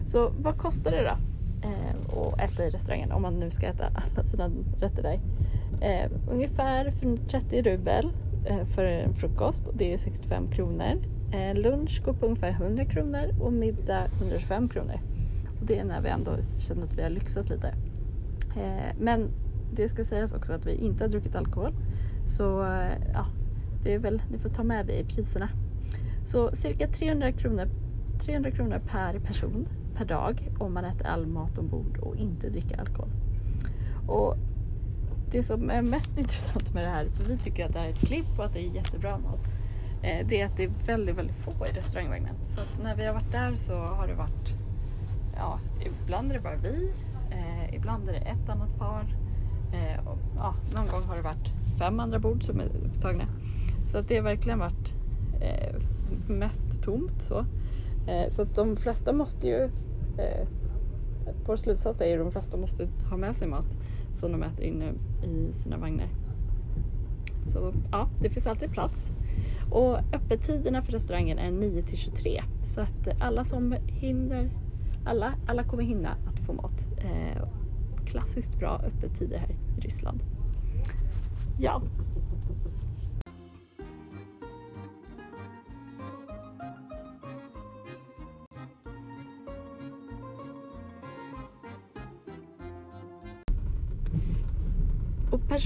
Så 0.05 0.31
vad 0.39 0.57
kostar 0.57 0.91
det 0.91 1.03
då 1.03 1.17
eh, 1.67 2.19
att 2.19 2.41
äta 2.41 2.65
i 2.65 2.69
restaurangen 2.69 3.11
om 3.11 3.21
man 3.21 3.39
nu 3.39 3.49
ska 3.49 3.67
äta 3.67 3.85
alla 3.85 4.25
sina 4.25 4.49
rätter 4.79 5.03
där? 5.03 5.19
Eh, 5.81 6.11
ungefär 6.31 6.93
30 7.29 7.61
rubel 7.61 8.11
Eh, 8.49 8.65
för 8.65 8.83
en 8.83 9.13
frukost 9.13 9.67
och 9.67 9.77
det 9.77 9.93
är 9.93 9.97
65 9.97 10.47
kronor. 10.51 10.97
Eh, 11.33 11.55
lunch 11.55 12.01
går 12.05 12.13
på 12.13 12.25
ungefär 12.25 12.51
100 12.51 12.85
kronor 12.85 13.41
och 13.41 13.53
middag 13.53 14.05
125 14.19 14.69
kronor. 14.69 14.99
Och 15.59 15.65
det 15.65 15.79
är 15.79 15.85
när 15.85 16.01
vi 16.01 16.09
ändå 16.09 16.31
känner 16.57 16.83
att 16.83 16.97
vi 16.97 17.03
har 17.03 17.09
lyxat 17.09 17.49
lite. 17.49 17.67
Eh, 18.57 18.95
men 18.99 19.29
det 19.73 19.89
ska 19.89 20.03
sägas 20.03 20.33
också 20.33 20.53
att 20.53 20.65
vi 20.65 20.75
inte 20.75 21.03
har 21.03 21.09
druckit 21.09 21.35
alkohol. 21.35 21.73
Så 22.25 22.43
ja, 23.13 23.25
det 23.83 23.93
är 23.93 23.99
väl, 23.99 24.21
ni 24.31 24.37
får 24.37 24.49
ta 24.49 24.63
med 24.63 24.85
det 24.85 24.99
i 24.99 25.03
priserna. 25.03 25.49
Så 26.25 26.51
cirka 26.51 26.87
300 26.87 27.31
kronor, 27.31 27.67
300 28.25 28.51
kronor 28.51 28.81
per 28.87 29.19
person 29.19 29.67
per 29.95 30.05
dag 30.05 30.49
om 30.59 30.73
man 30.73 30.85
äter 30.85 31.07
all 31.07 31.27
mat 31.27 31.57
ombord 31.57 31.97
och 31.97 32.15
inte 32.15 32.49
dricker 32.49 32.79
alkohol. 32.79 33.09
Och 34.07 34.37
det 35.31 35.43
som 35.43 35.69
är 35.69 35.81
mest 35.81 36.17
intressant 36.17 36.73
med 36.73 36.83
det 36.83 36.89
här, 36.89 37.09
för 37.09 37.23
vi 37.23 37.37
tycker 37.37 37.65
att 37.65 37.73
det 37.73 37.79
här 37.79 37.85
är 37.85 37.91
ett 37.91 38.07
klipp 38.07 38.39
och 38.39 38.45
att 38.45 38.53
det 38.53 38.59
är 38.59 38.75
jättebra 38.75 39.17
mat, 39.17 39.39
eh, 40.03 40.27
det 40.27 40.41
är 40.41 40.45
att 40.45 40.57
det 40.57 40.63
är 40.63 40.71
väldigt, 40.85 41.15
väldigt 41.15 41.35
få 41.35 41.51
i 41.51 41.77
restaurangvagnen. 41.77 42.35
Så 42.45 42.61
när 42.83 42.95
vi 42.95 43.05
har 43.05 43.13
varit 43.13 43.31
där 43.31 43.55
så 43.55 43.75
har 43.75 44.07
det 44.07 44.13
varit, 44.13 44.53
ja, 45.35 45.59
ibland 45.85 46.31
är 46.31 46.35
det 46.35 46.43
bara 46.43 46.55
vi, 46.55 46.91
eh, 47.31 47.75
ibland 47.75 48.09
är 48.09 48.13
det 48.13 48.19
ett 48.19 48.49
annat 48.49 48.77
par, 48.77 49.15
eh, 49.73 50.07
och, 50.07 50.17
ja, 50.35 50.55
någon 50.73 50.87
gång 50.87 51.03
har 51.03 51.15
det 51.15 51.21
varit 51.21 51.77
fem 51.79 51.99
andra 51.99 52.19
bord 52.19 52.43
som 52.43 52.59
är 52.59 52.65
upptagna. 52.65 53.27
Så 53.87 53.97
att 53.97 54.07
det 54.07 54.15
har 54.15 54.23
verkligen 54.23 54.59
varit 54.59 54.93
eh, 55.41 55.75
mest 56.27 56.83
tomt 56.83 57.21
så. 57.21 57.45
Eh, 58.07 58.29
så 58.29 58.41
att 58.41 58.55
de 58.55 58.75
flesta 58.75 59.13
måste 59.13 59.47
ju, 59.47 59.63
eh, 60.17 60.47
vår 61.45 61.55
slutsats 61.55 62.01
är 62.01 62.19
att 62.19 62.25
de 62.25 62.31
flesta 62.31 62.57
måste 62.57 62.87
ha 63.09 63.17
med 63.17 63.35
sig 63.35 63.47
mat 63.47 63.77
som 64.17 64.31
de 64.31 64.43
äter 64.43 64.65
inne 64.65 64.93
i 65.23 65.53
sina 65.53 65.77
vagnar. 65.77 66.09
Så 67.53 67.73
ja, 67.91 68.09
det 68.21 68.29
finns 68.29 68.47
alltid 68.47 68.71
plats. 68.71 69.11
Och 69.71 69.97
öppettiderna 69.97 70.81
för 70.81 70.91
restaurangen 70.91 71.37
är 71.37 71.51
9 71.51 71.81
till 71.81 71.97
23 71.97 72.43
så 72.61 72.81
att 72.81 73.21
alla 73.21 73.43
som 73.43 73.75
hinner, 73.87 74.49
alla, 75.05 75.33
alla 75.47 75.63
kommer 75.63 75.83
hinna 75.83 76.09
att 76.27 76.39
få 76.39 76.53
mat. 76.53 76.87
Eh, 76.97 77.47
klassiskt 78.05 78.59
bra 78.59 78.81
öppettider 78.85 79.37
här 79.37 79.55
i 79.77 79.81
Ryssland. 79.81 80.23
Ja. 81.59 81.81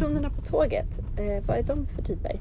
Personerna 0.01 0.29
på 0.29 0.41
tåget, 0.41 0.99
eh, 1.17 1.43
vad 1.47 1.57
är 1.57 1.63
de 1.63 1.87
för 1.87 2.01
typer? 2.01 2.39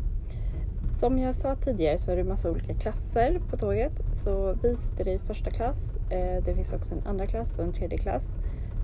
Som 0.97 1.19
jag 1.19 1.35
sa 1.35 1.55
tidigare 1.55 1.99
så 1.99 2.11
är 2.13 2.17
det 2.17 2.25
massa 2.25 2.51
olika 2.51 2.75
klasser 2.75 3.41
på 3.51 3.57
tåget. 3.57 3.93
Så 4.15 4.57
vi 4.63 4.77
sitter 4.77 5.09
i 5.09 5.19
första 5.19 5.51
klass. 5.51 5.97
Eh, 6.11 6.45
det 6.45 6.55
finns 6.55 6.73
också 6.73 6.95
en 6.95 7.07
andra 7.07 7.27
klass 7.27 7.59
och 7.59 7.65
en 7.65 7.73
tredje 7.73 7.99
klass. 7.99 8.29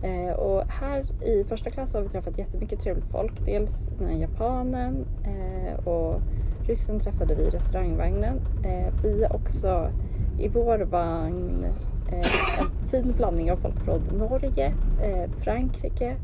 Eh, 0.02 0.34
och 0.34 0.64
här 0.68 1.24
i 1.24 1.44
första 1.44 1.70
klass 1.70 1.94
har 1.94 2.00
vi 2.00 2.08
träffat 2.08 2.38
jättemycket 2.38 2.80
trevligt 2.80 3.10
folk. 3.10 3.32
Dels 3.44 3.88
den 3.98 4.08
här 4.08 4.16
japanen 4.16 5.06
eh, 5.24 5.86
och 5.88 6.20
ryssen 6.66 7.00
träffade 7.00 7.34
vi 7.34 7.42
i 7.42 7.50
restaurangvagnen. 7.50 8.40
Eh, 8.64 8.94
vi 9.02 9.22
har 9.22 9.36
också 9.36 9.90
i 10.38 10.48
vår 10.48 10.78
vagn 10.78 11.66
eh, 12.12 12.60
en 12.60 12.88
fin 12.88 13.14
blandning 13.16 13.52
av 13.52 13.56
folk 13.56 13.80
från 13.80 14.00
Norge, 14.18 14.74
eh, 15.02 15.30
Frankrike, 15.36 16.16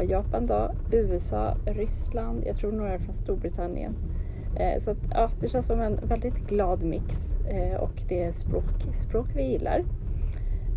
ja, 0.00 0.16
Japan 0.16 0.46
då, 0.46 0.70
USA, 0.92 1.56
Ryssland, 1.66 2.42
jag 2.46 2.56
tror 2.56 2.72
några 2.72 2.98
från 2.98 3.14
Storbritannien. 3.14 3.96
Eh, 4.56 4.78
så 4.78 4.90
att, 4.90 4.98
ja, 5.10 5.30
det 5.40 5.48
känns 5.48 5.66
som 5.66 5.80
en 5.80 5.98
väldigt 6.02 6.46
glad 6.48 6.82
mix 6.82 7.36
eh, 7.48 7.80
och 7.80 8.02
det 8.08 8.22
är 8.22 8.32
språk, 8.32 8.64
språk 8.92 9.26
vi 9.34 9.42
gillar. 9.42 9.84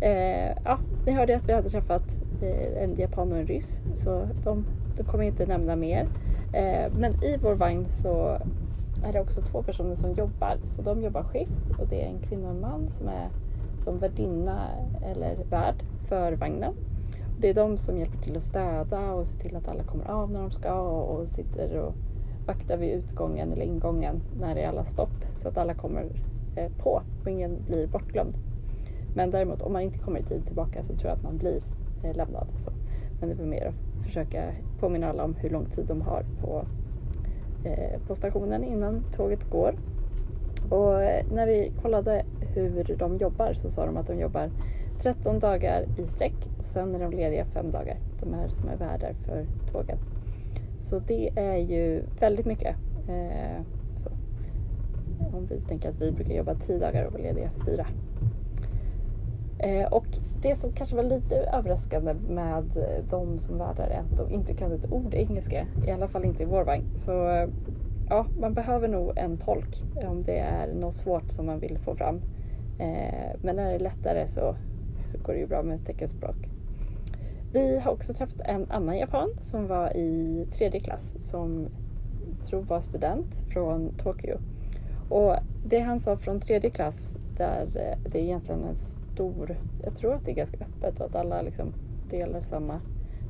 Eh, 0.00 0.56
ja, 0.64 0.78
ni 1.06 1.12
hörde 1.12 1.36
att 1.36 1.48
vi 1.48 1.52
hade 1.52 1.68
träffat 1.68 2.02
en 2.80 2.94
japan 2.96 3.32
och 3.32 3.38
en 3.38 3.46
ryss. 3.46 3.82
Så 3.94 4.28
de, 4.44 4.64
de 4.96 5.02
kommer 5.04 5.24
inte 5.24 5.46
nämna 5.46 5.76
mer. 5.76 6.08
Men 6.98 7.24
i 7.24 7.38
vår 7.42 7.54
vagn 7.54 7.84
så 7.88 8.38
är 9.04 9.12
det 9.12 9.20
också 9.20 9.40
två 9.40 9.62
personer 9.62 9.94
som 9.94 10.12
jobbar. 10.12 10.56
Så 10.64 10.82
de 10.82 11.02
jobbar 11.02 11.22
skift 11.22 11.62
och 11.78 11.88
det 11.88 12.02
är 12.02 12.06
en 12.06 12.18
kvinna 12.18 12.48
och 12.48 12.54
en 12.54 12.60
man 12.60 12.90
som 12.90 13.08
är 13.08 13.28
som 13.78 13.98
värdinna 13.98 14.68
eller 15.02 15.36
värd 15.50 15.82
för 16.08 16.32
vagnen. 16.32 16.74
Det 17.40 17.48
är 17.48 17.54
de 17.54 17.78
som 17.78 17.98
hjälper 17.98 18.18
till 18.18 18.36
att 18.36 18.42
städa 18.42 19.12
och 19.12 19.26
se 19.26 19.36
till 19.36 19.56
att 19.56 19.68
alla 19.68 19.82
kommer 19.82 20.10
av 20.10 20.30
när 20.30 20.40
de 20.40 20.50
ska 20.50 20.74
och, 20.74 21.18
och 21.18 21.28
sitter 21.28 21.78
och 21.78 21.94
vaktar 22.46 22.76
vid 22.76 22.90
utgången 22.90 23.52
eller 23.52 23.64
ingången 23.64 24.22
när 24.40 24.54
det 24.54 24.60
är 24.60 24.68
alla 24.68 24.84
stopp 24.84 25.24
så 25.34 25.48
att 25.48 25.58
alla 25.58 25.74
kommer 25.74 26.04
eh, 26.56 26.72
på 26.78 27.02
och 27.22 27.30
ingen 27.30 27.64
blir 27.66 27.86
bortglömd. 27.86 28.34
Men 29.14 29.30
däremot 29.30 29.62
om 29.62 29.72
man 29.72 29.82
inte 29.82 29.98
kommer 29.98 30.20
i 30.20 30.22
tid 30.22 30.46
tillbaka 30.46 30.82
så 30.82 30.94
tror 30.94 31.08
jag 31.10 31.16
att 31.16 31.22
man 31.22 31.38
blir 31.38 31.60
Eh, 32.04 32.16
lämnad. 32.16 32.46
Så. 32.58 32.70
Men 33.20 33.28
det 33.28 33.42
är 33.42 33.46
mer 33.46 33.66
att 33.66 34.04
försöka 34.04 34.42
påminna 34.80 35.08
alla 35.08 35.24
om 35.24 35.34
hur 35.34 35.50
lång 35.50 35.66
tid 35.66 35.84
de 35.86 36.00
har 36.00 36.24
på, 36.40 36.66
eh, 37.64 38.00
på 38.06 38.14
stationen 38.14 38.64
innan 38.64 39.04
tåget 39.12 39.50
går. 39.50 39.74
Och 40.70 41.02
eh, 41.02 41.26
när 41.32 41.46
vi 41.46 41.72
kollade 41.82 42.24
hur 42.54 42.96
de 42.98 43.16
jobbar 43.16 43.52
så 43.52 43.70
sa 43.70 43.86
de 43.86 43.96
att 43.96 44.06
de 44.06 44.18
jobbar 44.18 44.50
13 44.98 45.38
dagar 45.38 45.84
i 45.98 46.06
sträck 46.06 46.48
och 46.58 46.66
sen 46.66 46.94
är 46.94 46.98
de 46.98 47.10
lediga 47.10 47.44
fem 47.44 47.70
dagar. 47.70 47.96
De 48.20 48.34
här 48.34 48.48
som 48.48 48.68
är 48.68 48.76
värdar 48.76 49.12
för 49.12 49.46
tågen. 49.72 49.98
Så 50.80 50.98
det 50.98 51.30
är 51.36 51.56
ju 51.56 52.02
väldigt 52.20 52.46
mycket. 52.46 52.76
Eh, 53.08 53.62
så. 53.96 54.10
Om 55.36 55.46
vi 55.46 55.60
tänker 55.60 55.88
att 55.88 56.00
vi 56.00 56.12
brukar 56.12 56.34
jobba 56.34 56.54
10 56.54 56.78
dagar 56.78 57.04
och 57.04 57.12
vara 57.12 57.22
lediga 57.22 57.50
fyra. 57.66 57.86
Eh, 59.58 59.92
och 59.92 60.06
det 60.42 60.56
som 60.56 60.72
kanske 60.72 60.96
var 60.96 61.02
lite 61.02 61.36
överraskande 61.36 62.14
med 62.14 62.64
de 63.10 63.38
som 63.38 63.58
värdar 63.58 63.88
är 63.88 63.98
att 63.98 64.16
de 64.16 64.34
inte 64.34 64.54
kan 64.54 64.72
ett 64.72 64.92
ord 64.92 65.14
engelska. 65.14 65.66
I 65.86 65.90
alla 65.90 66.08
fall 66.08 66.24
inte 66.24 66.42
i 66.42 66.46
vår 66.46 66.64
vagn. 66.64 66.84
Så 66.96 67.46
ja, 68.08 68.26
man 68.40 68.54
behöver 68.54 68.88
nog 68.88 69.12
en 69.16 69.36
tolk 69.36 69.82
om 69.94 70.22
det 70.22 70.38
är 70.38 70.74
något 70.74 70.94
svårt 70.94 71.30
som 71.30 71.46
man 71.46 71.58
vill 71.58 71.78
få 71.78 71.96
fram. 71.96 72.20
Eh, 72.78 73.36
men 73.42 73.56
när 73.56 73.64
det 73.64 73.74
är 73.74 73.78
lättare 73.78 74.28
så, 74.28 74.56
så 75.06 75.18
går 75.18 75.32
det 75.32 75.38
ju 75.38 75.46
bra 75.46 75.62
med 75.62 75.86
teckenspråk. 75.86 76.36
Vi 77.52 77.78
har 77.78 77.92
också 77.92 78.14
träffat 78.14 78.40
en 78.40 78.70
annan 78.70 78.98
japan 78.98 79.28
som 79.42 79.66
var 79.66 79.96
i 79.96 80.46
tredje 80.52 80.80
klass 80.80 81.14
som 81.18 81.68
tror 82.44 82.62
var 82.62 82.80
student 82.80 83.42
från 83.52 83.94
Tokyo. 83.98 84.38
Och 85.08 85.36
det 85.66 85.80
han 85.80 86.00
sa 86.00 86.16
från 86.16 86.40
tredje 86.40 86.70
klass 86.70 87.14
där 87.36 87.62
eh, 87.62 88.10
det 88.10 88.18
är 88.18 88.22
egentligen 88.22 88.64
en 88.64 88.76
stor, 88.76 89.56
jag 89.84 89.96
tror 89.96 90.14
att 90.14 90.24
det 90.24 90.30
är 90.30 90.34
ganska 90.34 90.64
öppet 90.64 91.00
och 91.00 91.06
att 91.06 91.14
alla 91.14 91.42
liksom 91.42 91.72
delar 92.10 92.40
samma, 92.40 92.80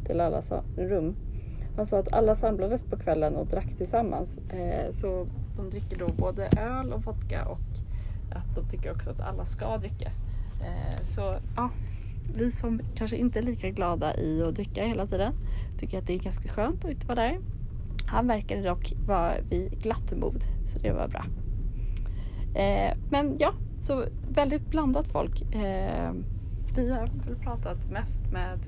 delar 0.07 0.27
alla 0.27 0.43
rum. 0.77 1.17
Han 1.77 1.87
sa 1.87 1.99
att 1.99 2.13
alla 2.13 2.35
samlades 2.35 2.83
på 2.83 2.97
kvällen 2.97 3.37
och 3.37 3.47
drack 3.47 3.77
tillsammans. 3.77 4.39
Eh, 4.39 4.91
så 4.93 5.27
de 5.57 5.71
dricker 5.71 5.99
då 5.99 6.09
både 6.19 6.49
öl 6.59 6.93
och 6.93 7.05
vodka 7.05 7.45
och 7.45 7.59
att 8.35 8.55
de 8.55 8.69
tycker 8.69 8.93
också 8.93 9.11
att 9.11 9.21
alla 9.21 9.45
ska 9.45 9.77
dricka. 9.77 10.11
Eh, 10.65 11.07
så 11.09 11.37
ja, 11.57 11.71
vi 12.35 12.53
som 12.53 12.81
kanske 12.95 13.17
inte 13.17 13.39
är 13.39 13.43
lika 13.43 13.71
glada 13.71 14.17
i 14.17 14.43
att 14.43 14.55
dricka 14.55 14.85
hela 14.85 15.07
tiden 15.07 15.35
tycker 15.79 15.99
att 15.99 16.07
det 16.07 16.15
är 16.15 16.19
ganska 16.19 16.49
skönt 16.49 16.85
att 16.85 16.91
inte 16.91 17.07
vara 17.07 17.21
där. 17.21 17.39
Han 18.07 18.27
verkade 18.27 18.63
dock 18.63 18.93
vara 19.07 19.35
vid 19.51 19.83
glatt 19.83 20.13
mod 20.17 20.45
så 20.65 20.79
det 20.79 20.93
var 20.93 21.09
bra. 21.09 21.27
Eh, 22.61 22.97
men 23.11 23.37
ja, 23.39 23.53
så 23.83 24.05
väldigt 24.29 24.71
blandat 24.71 25.09
folk. 25.09 25.55
Eh, 25.55 26.13
vi 26.77 26.91
har 26.91 27.11
väl 27.27 27.37
pratat 27.37 27.91
mest 27.91 28.33
med 28.33 28.59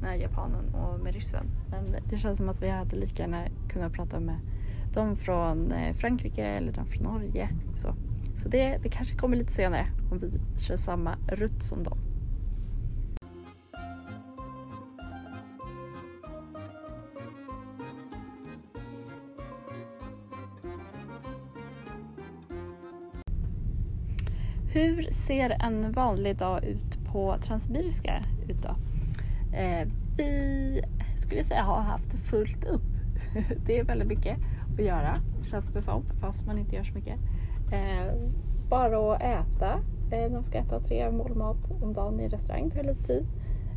den 0.00 0.04
här 0.04 0.14
japanen 0.14 0.74
och 0.74 1.00
med 1.00 1.14
ryssen. 1.14 1.46
Men 1.70 1.96
det 2.10 2.18
känns 2.18 2.38
som 2.38 2.48
att 2.48 2.62
vi 2.62 2.70
hade 2.70 2.96
lika 2.96 3.22
gärna 3.22 3.44
kunnat 3.68 3.92
prata 3.92 4.20
med 4.20 4.36
de 4.94 5.16
från 5.16 5.72
Frankrike 5.94 6.46
eller 6.46 6.72
de 6.72 6.86
från 6.86 7.04
Norge. 7.04 7.48
Så, 7.74 7.94
så 8.36 8.48
det, 8.48 8.78
det 8.82 8.88
kanske 8.88 9.16
kommer 9.16 9.36
lite 9.36 9.52
senare 9.52 9.86
om 10.10 10.18
vi 10.18 10.30
kör 10.60 10.76
samma 10.76 11.16
rutt 11.28 11.62
som 11.62 11.82
dem. 11.82 11.98
hur 24.76 25.10
ser 25.10 25.50
en 25.50 25.92
vanlig 25.92 26.36
dag 26.36 26.64
ut 26.64 27.04
på 27.12 27.36
Transsibiriska 27.38 28.22
ut 28.48 28.62
då? 28.62 28.76
Eh, 29.56 29.88
vi 30.16 30.82
skulle 31.16 31.44
säga 31.44 31.62
har 31.62 31.82
haft 31.82 32.12
fullt 32.12 32.64
upp. 32.64 32.82
det 33.66 33.78
är 33.78 33.84
väldigt 33.84 34.08
mycket 34.08 34.36
att 34.78 34.84
göra 34.84 35.16
känns 35.42 35.72
det 35.72 35.82
som 35.82 36.04
fast 36.20 36.46
man 36.46 36.58
inte 36.58 36.76
gör 36.76 36.84
så 36.84 36.94
mycket. 36.94 37.18
Eh, 37.72 38.14
bara 38.68 39.14
att 39.14 39.22
äta. 39.22 39.80
Eh, 40.10 40.42
ska 40.42 40.58
äta 40.58 40.80
tre 40.80 41.10
mål 41.10 41.34
mat 41.34 41.72
om 41.82 41.92
dagen 41.92 42.20
i 42.20 42.28
restaurang, 42.28 42.70
tar 42.70 42.82
lite 42.82 43.02
tid. 43.02 43.26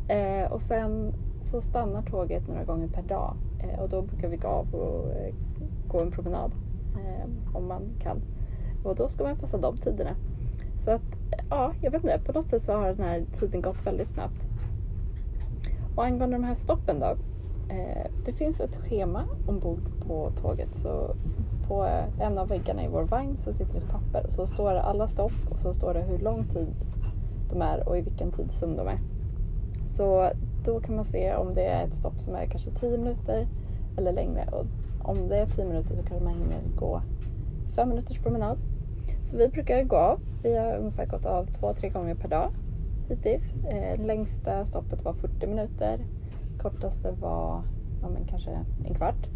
Eh, 0.08 0.52
och 0.52 0.60
sen 0.60 1.12
så 1.42 1.60
stannar 1.60 2.02
tåget 2.02 2.48
några 2.48 2.64
gånger 2.64 2.88
per 2.88 3.02
dag 3.02 3.36
eh, 3.58 3.80
och 3.80 3.88
då 3.88 4.02
brukar 4.02 4.28
vi 4.28 4.36
gå 4.36 4.48
av 4.48 4.74
och 4.74 5.12
eh, 5.12 5.34
gå 5.88 6.00
en 6.00 6.10
promenad 6.10 6.54
eh, 6.94 7.56
om 7.56 7.68
man 7.68 7.82
kan. 8.02 8.22
Och 8.84 8.94
då 8.94 9.08
ska 9.08 9.24
man 9.24 9.36
passa 9.36 9.58
de 9.58 9.76
tiderna. 9.76 10.10
Så 10.78 10.90
att, 10.90 11.02
ja, 11.50 11.72
jag 11.82 11.90
vet 11.90 12.04
inte, 12.04 12.20
på 12.26 12.32
något 12.32 12.48
sätt 12.48 12.62
så 12.62 12.72
har 12.72 12.86
den 12.86 13.06
här 13.06 13.24
tiden 13.40 13.62
gått 13.62 13.86
väldigt 13.86 14.08
snabbt. 14.08 14.46
Och 15.96 16.04
angående 16.04 16.36
de 16.36 16.44
här 16.44 16.54
stoppen 16.54 17.00
då. 17.00 17.16
Eh, 17.74 18.10
det 18.24 18.32
finns 18.32 18.60
ett 18.60 18.76
schema 18.76 19.24
ombord 19.46 19.80
på 20.06 20.30
tåget. 20.30 20.78
Så 20.78 21.14
på 21.70 21.86
en 22.20 22.38
av 22.38 22.48
väggarna 22.48 22.84
i 22.84 22.88
vår 22.88 23.02
vagn 23.02 23.36
så 23.36 23.52
sitter 23.52 23.78
ett 23.78 23.88
papper 23.88 24.26
och 24.26 24.32
så 24.32 24.46
står 24.46 24.74
det 24.74 24.82
alla 24.82 25.08
stopp 25.08 25.32
och 25.50 25.58
så 25.58 25.74
står 25.74 25.94
det 25.94 26.00
hur 26.00 26.18
lång 26.18 26.44
tid 26.44 26.68
de 27.50 27.62
är 27.62 27.88
och 27.88 27.98
i 27.98 28.00
vilken 28.00 28.32
tidszon 28.32 28.76
de 28.76 28.88
är. 28.88 28.98
Så 29.84 30.30
då 30.64 30.80
kan 30.80 30.96
man 30.96 31.04
se 31.04 31.34
om 31.34 31.54
det 31.54 31.64
är 31.64 31.84
ett 31.84 31.94
stopp 31.94 32.20
som 32.20 32.34
är 32.34 32.46
kanske 32.46 32.70
10 32.70 32.98
minuter 32.98 33.48
eller 33.96 34.12
längre. 34.12 34.48
Och 34.52 34.66
om 35.02 35.28
det 35.28 35.36
är 35.36 35.46
10 35.46 35.64
minuter 35.64 35.96
så 35.96 36.02
kanske 36.02 36.24
man 36.24 36.34
hinner 36.34 36.60
gå 36.76 37.02
5 37.76 37.88
minuters 37.88 38.18
promenad. 38.18 38.58
Så 39.22 39.36
vi 39.36 39.48
brukar 39.48 39.82
gå 39.82 39.96
av. 39.96 40.20
Vi 40.42 40.56
har 40.56 40.76
ungefär 40.76 41.06
gått 41.06 41.26
av 41.26 41.44
två, 41.44 41.74
tre 41.74 41.88
gånger 41.88 42.14
per 42.14 42.28
dag 42.28 42.50
hittills. 43.08 43.54
Eh, 43.64 44.06
längsta 44.06 44.64
stoppet 44.64 45.04
var 45.04 45.12
40 45.12 45.46
minuter. 45.46 46.00
Kortaste 46.58 47.10
var 47.10 47.62
ja, 48.02 48.08
men 48.08 48.24
kanske 48.24 48.50
en 48.86 48.94
kvart. 48.94 49.26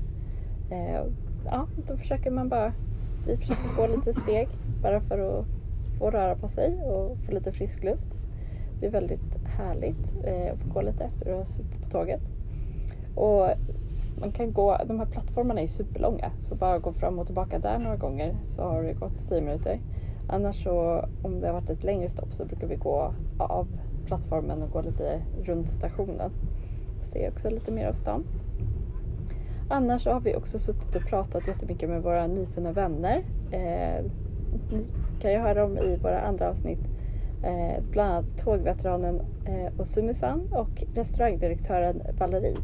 Eh, 0.70 1.04
ja, 1.44 1.66
då 1.86 1.96
försöker 1.96 2.30
man 2.30 2.48
bara, 2.48 2.72
vi 3.26 3.36
försöker 3.36 3.76
gå 3.76 3.96
lite 3.96 4.12
steg 4.12 4.48
bara 4.82 5.00
för 5.00 5.18
att 5.18 5.46
få 5.98 6.10
röra 6.10 6.34
på 6.34 6.48
sig 6.48 6.82
och 6.82 7.18
få 7.18 7.32
lite 7.32 7.52
frisk 7.52 7.82
luft. 7.82 8.08
Det 8.80 8.86
är 8.86 8.90
väldigt 8.90 9.34
härligt 9.58 10.12
eh, 10.24 10.52
att 10.52 10.58
få 10.58 10.68
gå 10.68 10.82
lite 10.82 11.04
efter 11.04 11.30
att 11.30 11.38
ha 11.38 11.44
suttit 11.44 11.82
på 11.82 11.90
tåget. 11.90 12.20
Och 13.14 13.48
man 14.20 14.32
kan 14.32 14.52
gå, 14.52 14.78
de 14.86 14.98
här 14.98 15.06
plattformarna 15.06 15.60
är 15.60 15.66
superlånga 15.66 16.30
så 16.40 16.54
bara 16.54 16.78
gå 16.78 16.92
fram 16.92 17.18
och 17.18 17.26
tillbaka 17.26 17.58
där 17.58 17.78
några 17.78 17.96
gånger 17.96 18.36
så 18.48 18.62
har 18.62 18.82
det 18.82 18.92
gått 18.92 19.28
10 19.28 19.40
minuter. 19.40 19.80
Annars 20.28 20.64
så 20.64 21.04
om 21.22 21.40
det 21.40 21.46
har 21.46 21.54
varit 21.54 21.70
ett 21.70 21.84
längre 21.84 22.08
stopp 22.08 22.32
så 22.32 22.44
brukar 22.44 22.66
vi 22.66 22.76
gå 22.76 23.14
av 23.38 23.68
plattformen 24.06 24.62
och 24.62 24.70
gå 24.70 24.82
lite 24.82 25.22
runt 25.44 25.68
stationen. 25.68 26.30
Se 27.02 27.28
också 27.28 27.50
lite 27.50 27.72
mer 27.72 27.88
av 27.88 27.92
stan. 27.92 28.24
Annars 29.68 30.06
har 30.06 30.20
vi 30.20 30.36
också 30.36 30.58
suttit 30.58 30.96
och 30.96 31.02
pratat 31.02 31.48
jättemycket 31.48 31.88
med 31.88 32.02
våra 32.02 32.26
nyfunna 32.26 32.72
vänner. 32.72 33.24
Eh, 33.50 34.04
ni 34.70 34.84
kan 35.20 35.32
ju 35.32 35.38
höra 35.38 35.54
dem 35.54 35.78
i 35.78 35.96
våra 35.96 36.20
andra 36.20 36.48
avsnitt. 36.48 36.78
Eh, 37.44 37.82
bland 37.90 38.12
annat 38.12 38.38
tågveteranen 38.38 39.20
eh, 39.46 39.80
Osumisan 39.80 40.48
och 40.52 40.84
restaurangdirektören 40.94 42.02
Valerie. 42.18 42.56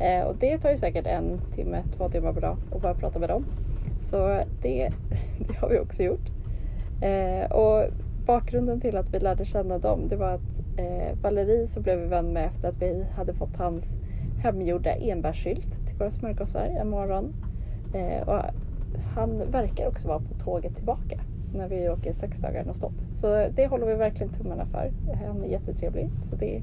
Eh, 0.00 0.24
och 0.24 0.36
det 0.36 0.58
tar 0.58 0.70
ju 0.70 0.76
säkert 0.76 1.06
en 1.06 1.40
timme, 1.54 1.82
två 1.96 2.08
timmar 2.08 2.32
per 2.32 2.40
dag 2.40 2.56
att 2.74 2.82
bara 2.82 2.94
prata 2.94 3.18
med 3.18 3.28
dem. 3.28 3.44
Så 4.00 4.42
det, 4.62 4.90
det 5.48 5.56
har 5.60 5.68
vi 5.68 5.78
också 5.78 6.02
gjort. 6.02 6.30
Eh, 7.02 7.50
och 7.50 7.84
bakgrunden 8.26 8.80
till 8.80 8.96
att 8.96 9.14
vi 9.14 9.18
lärde 9.18 9.44
känna 9.44 9.78
dem 9.78 10.08
det 10.08 10.16
var 10.16 10.32
att 10.32 10.78
eh, 10.78 11.18
Valerie 11.22 11.68
så 11.68 11.80
blev 11.80 11.98
vi 11.98 12.06
vän 12.06 12.32
med 12.32 12.46
efter 12.46 12.68
att 12.68 12.82
vi 12.82 13.04
hade 13.16 13.34
fått 13.34 13.56
hans 13.56 13.96
hemgjorda 14.42 14.90
enbärssylt 14.90 15.83
våra 15.98 16.10
smörgåsar 16.10 16.64
en 16.64 16.88
morgon. 16.88 17.34
Eh, 17.94 18.28
och 18.28 18.42
han 19.14 19.50
verkar 19.50 19.88
också 19.88 20.08
vara 20.08 20.18
på 20.18 20.34
tåget 20.44 20.76
tillbaka 20.76 21.20
när 21.54 21.68
vi 21.68 21.88
åker 21.88 22.12
sex 22.12 22.38
dagar 22.38 22.68
och 22.68 22.76
stopp. 22.76 22.94
Så 23.12 23.48
det 23.54 23.66
håller 23.66 23.86
vi 23.86 23.94
verkligen 23.94 24.32
tummarna 24.32 24.66
för. 24.66 24.92
Han 25.26 25.44
är 25.44 25.48
jättetrevlig 25.48 26.10
så 26.22 26.36
det 26.36 26.56
är 26.56 26.62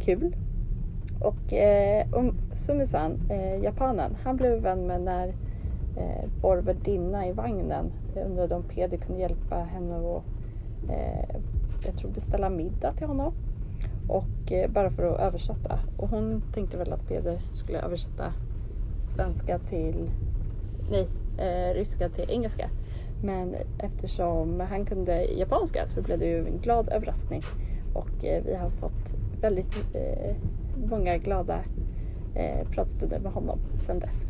kul. 0.00 0.36
Och 1.20 1.52
eh, 1.52 2.06
Sumisan, 2.52 3.20
eh, 3.30 3.62
japanen, 3.62 4.16
han 4.22 4.36
blev 4.36 4.62
vän 4.62 4.86
med 4.86 5.00
när 5.00 5.28
eh, 5.96 6.28
vår 6.42 6.56
värdinna 6.56 7.26
i 7.26 7.32
vagnen 7.32 7.92
undrade 8.26 8.54
om 8.54 8.62
Peder 8.62 8.96
kunde 8.96 9.20
hjälpa 9.20 9.56
henne 9.56 9.96
att 9.96 10.22
eh, 10.90 11.36
jag 11.84 11.96
tror 11.96 12.10
beställa 12.10 12.50
middag 12.50 12.92
till 12.92 13.06
honom. 13.06 13.32
Och 14.08 14.52
eh, 14.52 14.70
bara 14.70 14.90
för 14.90 15.02
att 15.02 15.20
översätta. 15.20 15.78
Och 15.96 16.08
hon 16.08 16.42
tänkte 16.54 16.76
väl 16.76 16.92
att 16.92 17.08
Peder 17.08 17.40
skulle 17.52 17.80
översätta 17.80 18.32
svenska 19.10 19.58
till, 19.58 20.10
nej, 20.90 21.08
eh, 21.38 21.74
ryska 21.74 22.08
till 22.08 22.30
engelska. 22.30 22.70
Men 23.22 23.56
eftersom 23.78 24.60
han 24.60 24.84
kunde 24.84 25.24
japanska 25.24 25.86
så 25.86 26.02
blev 26.02 26.18
det 26.18 26.26
ju 26.26 26.46
en 26.46 26.58
glad 26.58 26.88
överraskning. 26.88 27.42
Och 27.94 28.24
eh, 28.24 28.44
vi 28.44 28.54
har 28.54 28.70
fått 28.70 29.14
väldigt 29.40 29.76
eh, 29.94 30.36
många 30.90 31.16
glada 31.16 31.58
eh, 32.34 32.68
pratstunder 32.68 33.18
med 33.18 33.32
honom 33.32 33.58
sedan 33.80 33.98
dess. 33.98 34.26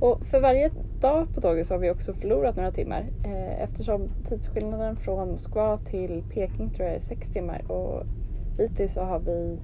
Och 0.00 0.26
för 0.26 0.40
varje 0.40 0.70
dag 1.00 1.34
på 1.34 1.40
tåget 1.40 1.66
så 1.66 1.74
har 1.74 1.78
vi 1.78 1.90
också 1.90 2.12
förlorat 2.12 2.56
några 2.56 2.70
timmar 2.70 3.06
eh, 3.24 3.62
eftersom 3.62 4.08
tidsskillnaden 4.28 4.96
från 4.96 5.30
Moskva 5.30 5.78
till 5.78 6.24
Peking 6.30 6.70
tror 6.70 6.86
jag 6.86 6.96
är 6.96 7.00
sex 7.00 7.30
timmar 7.30 7.70
och 7.70 8.02
hittills 8.58 8.94
så 8.94 9.00
har 9.00 9.18
vi 9.18 9.58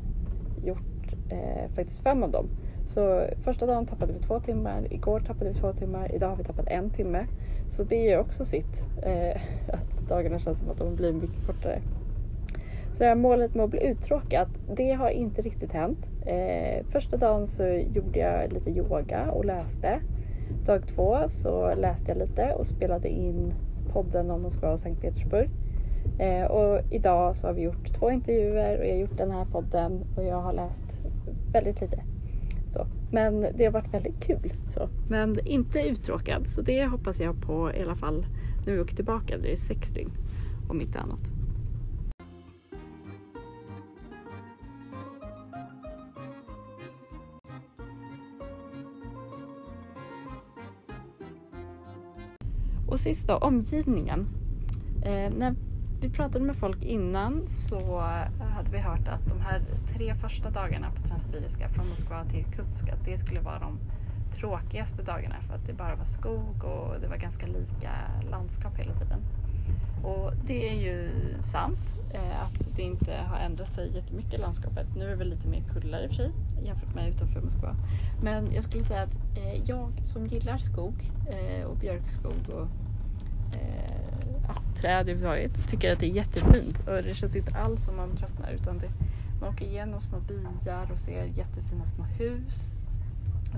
gjort 0.64 1.14
eh, 1.30 1.70
faktiskt 1.70 2.02
fem 2.02 2.22
av 2.22 2.30
dem. 2.30 2.48
Så 2.94 3.24
första 3.40 3.66
dagen 3.66 3.86
tappade 3.86 4.12
vi 4.12 4.18
två 4.18 4.40
timmar, 4.40 4.92
igår 4.92 5.20
tappade 5.20 5.50
vi 5.50 5.54
två 5.54 5.72
timmar, 5.72 6.14
idag 6.14 6.28
har 6.28 6.36
vi 6.36 6.44
tappat 6.44 6.66
en 6.68 6.90
timme. 6.90 7.26
Så 7.68 7.84
det 7.84 7.96
gör 7.96 8.20
också 8.20 8.44
sitt, 8.44 8.84
eh, 9.02 9.40
att 9.72 10.08
dagarna 10.08 10.38
känns 10.38 10.58
som 10.58 10.70
att 10.70 10.78
de 10.78 10.96
blir 10.96 11.12
mycket 11.12 11.46
kortare. 11.46 11.80
Så 12.92 12.98
det 12.98 13.04
här 13.04 13.14
målet 13.14 13.54
med 13.54 13.64
att 13.64 13.70
bli 13.70 13.86
uttråkad, 13.86 14.48
det 14.76 14.92
har 14.92 15.10
inte 15.10 15.42
riktigt 15.42 15.72
hänt. 15.72 16.10
Eh, 16.26 16.84
första 16.88 17.16
dagen 17.16 17.46
så 17.46 17.64
gjorde 17.66 18.18
jag 18.18 18.52
lite 18.52 18.70
yoga 18.70 19.30
och 19.30 19.44
läste. 19.44 20.00
Dag 20.66 20.86
två 20.86 21.18
så 21.26 21.74
läste 21.74 22.10
jag 22.10 22.18
lite 22.18 22.54
och 22.54 22.66
spelade 22.66 23.08
in 23.08 23.52
podden 23.92 24.30
om 24.30 24.42
Moskva 24.42 24.72
och 24.72 24.80
Sankt 24.80 25.02
Petersburg. 25.02 25.50
Eh, 26.18 26.44
och 26.44 26.80
idag 26.90 27.36
så 27.36 27.46
har 27.46 27.54
vi 27.54 27.62
gjort 27.62 27.92
två 27.98 28.10
intervjuer 28.10 28.78
och 28.78 28.84
jag 28.84 28.92
har 28.92 29.00
gjort 29.00 29.18
den 29.18 29.30
här 29.30 29.44
podden 29.44 30.04
och 30.16 30.24
jag 30.24 30.40
har 30.40 30.52
läst 30.52 30.98
väldigt 31.52 31.80
lite. 31.80 32.02
Så. 32.70 32.86
Men 33.12 33.40
det 33.40 33.64
har 33.64 33.72
varit 33.72 33.94
väldigt 33.94 34.20
kul. 34.20 34.52
Så. 34.68 34.88
Men 35.08 35.46
inte 35.46 35.80
uttråkad 35.80 36.46
så 36.46 36.62
det 36.62 36.86
hoppas 36.86 37.20
jag 37.20 37.42
på 37.42 37.72
i 37.74 37.82
alla 37.82 37.94
fall 37.94 38.26
när 38.66 38.72
vi 38.72 38.80
åker 38.80 38.96
tillbaka. 38.96 39.38
Det 39.38 39.52
är 39.52 39.56
sex 39.56 39.90
dygn 39.90 40.10
om 40.68 40.80
inte 40.80 40.98
annat. 40.98 41.30
Och 52.88 53.00
sist 53.00 53.28
då, 53.28 53.34
omgivningen. 53.34 54.26
Eh, 55.04 55.32
när 55.38 55.54
vi 56.00 56.10
pratade 56.10 56.44
med 56.44 56.56
folk 56.56 56.82
innan 56.82 57.48
så 57.48 58.00
hade 58.38 58.72
vi 58.72 58.78
hört 58.78 59.08
att 59.08 59.28
de 59.28 59.40
här 59.40 59.62
tre 59.86 60.14
första 60.14 60.50
dagarna 60.50 60.90
på 60.90 61.02
Transsibiriska 61.02 61.68
från 61.68 61.88
Moskva 61.88 62.24
till 62.24 62.38
Irkutsk 62.38 62.88
att 62.88 63.04
det 63.04 63.18
skulle 63.18 63.40
vara 63.40 63.58
de 63.58 63.78
tråkigaste 64.32 65.02
dagarna 65.02 65.34
för 65.40 65.54
att 65.54 65.66
det 65.66 65.72
bara 65.72 65.96
var 65.96 66.04
skog 66.04 66.64
och 66.64 67.00
det 67.00 67.08
var 67.08 67.16
ganska 67.16 67.46
lika 67.46 67.92
landskap 68.30 68.78
hela 68.78 68.94
tiden. 68.94 69.20
Och 70.04 70.32
det 70.46 70.68
är 70.68 70.74
ju 70.74 71.10
sant 71.40 71.94
eh, 72.14 72.42
att 72.42 72.76
det 72.76 72.82
inte 72.82 73.14
har 73.28 73.38
ändrat 73.38 73.74
sig 73.74 73.96
jättemycket 73.96 74.34
i 74.34 74.38
landskapet. 74.38 74.86
Nu 74.96 75.04
är 75.04 75.08
det 75.08 75.16
väl 75.16 75.30
lite 75.30 75.48
mer 75.48 75.62
kullar 75.72 76.02
i 76.02 76.06
och 76.06 76.10
för 76.10 76.16
sig 76.16 76.32
jämfört 76.64 76.94
med 76.94 77.08
utanför 77.08 77.40
Moskva. 77.40 77.76
Men 78.22 78.52
jag 78.54 78.64
skulle 78.64 78.82
säga 78.82 79.02
att 79.02 79.16
eh, 79.36 79.62
jag 79.64 79.92
som 80.02 80.26
gillar 80.26 80.58
skog 80.58 81.12
eh, 81.28 81.64
och 81.64 81.76
björkskog 81.76 82.48
och 82.48 82.68
eh, 83.56 84.09
träd 84.80 85.08
överhuvudtaget 85.08 85.68
tycker 85.68 85.92
att 85.92 86.00
det 86.00 86.06
är 86.06 86.14
jättefint 86.14 86.78
och 86.88 87.02
det 87.02 87.14
känns 87.14 87.36
inte 87.36 87.58
alls 87.58 87.84
som 87.84 87.96
man 87.96 88.16
tröttnar 88.16 88.50
utan 88.50 88.78
det, 88.78 88.88
man 89.40 89.48
åker 89.48 89.66
igenom 89.66 90.00
små 90.00 90.18
byar 90.20 90.92
och 90.92 90.98
ser 90.98 91.24
jättefina 91.24 91.84
små 91.84 92.04
hus. 92.04 92.72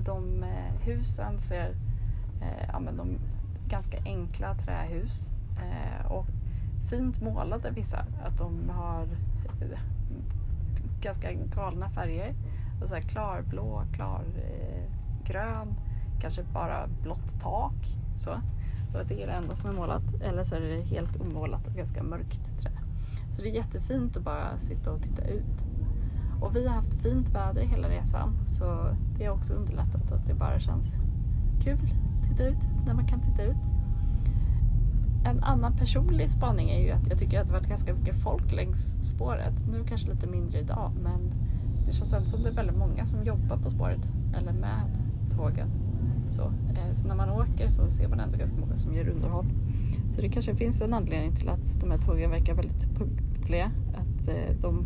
De 0.05 0.43
eh, 0.43 0.85
husen 0.85 1.39
ser 1.39 1.69
eh, 2.41 2.69
ja, 2.73 2.79
men 2.79 2.97
de 2.97 3.17
ganska 3.69 3.97
enkla 4.05 4.55
trähus 4.55 5.29
Eh, 5.63 6.11
och 6.11 6.25
fint 6.89 7.21
målade 7.21 7.71
vissa. 7.71 8.05
Att 8.23 8.37
de 8.37 8.69
har 8.69 9.03
eh, 9.61 9.79
ganska 11.01 11.31
galna 11.33 11.89
färger. 11.89 12.33
Och 12.81 12.87
så 12.87 12.95
här 12.95 13.01
klarblå, 13.01 13.83
klargrön, 13.93 15.75
kanske 16.23 16.43
bara 16.53 16.87
blått 17.01 17.39
tak. 17.41 17.97
Så. 18.17 18.31
Och 18.93 19.05
det 19.07 19.23
är 19.23 19.27
det 19.27 19.33
enda 19.33 19.55
som 19.55 19.69
är 19.69 19.73
målat. 19.73 20.03
Eller 20.21 20.43
så 20.43 20.55
är 20.55 20.61
det 20.61 20.81
helt 20.81 21.21
omålat 21.21 21.67
och 21.67 21.73
ganska 21.73 22.03
mörkt 22.03 22.59
trä. 22.59 22.71
Så 23.31 23.41
det 23.41 23.49
är 23.49 23.53
jättefint 23.53 24.17
att 24.17 24.23
bara 24.23 24.57
sitta 24.59 24.91
och 24.91 25.01
titta 25.01 25.23
ut. 25.23 25.65
Och 26.41 26.55
vi 26.55 26.67
har 26.67 26.75
haft 26.75 26.93
fint 26.93 27.29
väder 27.29 27.61
hela 27.61 27.89
resan 27.89 28.33
så 28.51 28.95
det 29.17 29.25
har 29.25 29.35
också 29.35 29.53
underlättat 29.53 30.11
att 30.11 30.27
det 30.27 30.33
bara 30.33 30.59
känns 30.59 30.95
kul 31.63 31.93
att 32.17 32.29
titta 32.29 32.47
ut 32.47 32.59
när 32.85 32.93
man 32.93 33.07
kan 33.07 33.21
titta 33.21 33.43
ut. 33.43 33.57
En 35.25 35.43
annan 35.43 35.77
personlig 35.77 36.29
spaning 36.29 36.69
är 36.69 36.81
ju 36.81 36.91
att 36.91 37.07
jag 37.09 37.19
tycker 37.19 37.39
att 37.39 37.47
det 37.47 37.53
varit 37.53 37.67
ganska 37.67 37.93
mycket 37.93 38.15
folk 38.15 38.51
längs 38.53 39.07
spåret. 39.07 39.53
Nu 39.71 39.83
kanske 39.83 40.09
lite 40.09 40.27
mindre 40.27 40.59
idag 40.59 40.91
men 41.03 41.33
det 41.85 41.93
känns 41.93 42.13
ändå 42.13 42.29
som 42.29 42.43
det 42.43 42.49
är 42.49 42.53
väldigt 42.53 42.77
många 42.77 43.05
som 43.05 43.23
jobbar 43.23 43.57
på 43.57 43.69
spåret 43.69 44.07
eller 44.37 44.53
med 44.53 44.97
tågen. 45.35 45.82
Så, 46.29 46.41
eh, 46.41 46.93
så 46.93 47.07
när 47.07 47.15
man 47.15 47.29
åker 47.29 47.69
så 47.69 47.89
ser 47.89 48.07
man 48.07 48.19
ändå 48.19 48.37
ganska 48.37 48.57
många 48.57 48.75
som 48.75 48.93
gör 48.93 49.09
underhåll. 49.09 49.45
Så 50.11 50.21
det 50.21 50.29
kanske 50.29 50.55
finns 50.55 50.81
en 50.81 50.93
anledning 50.93 51.35
till 51.35 51.49
att 51.49 51.81
de 51.81 51.91
här 51.91 51.97
tågen 51.97 52.31
verkar 52.31 52.53
väldigt 52.53 52.97
punktliga. 52.97 53.71
Att 53.93 54.27
eh, 54.27 54.55
de 54.61 54.85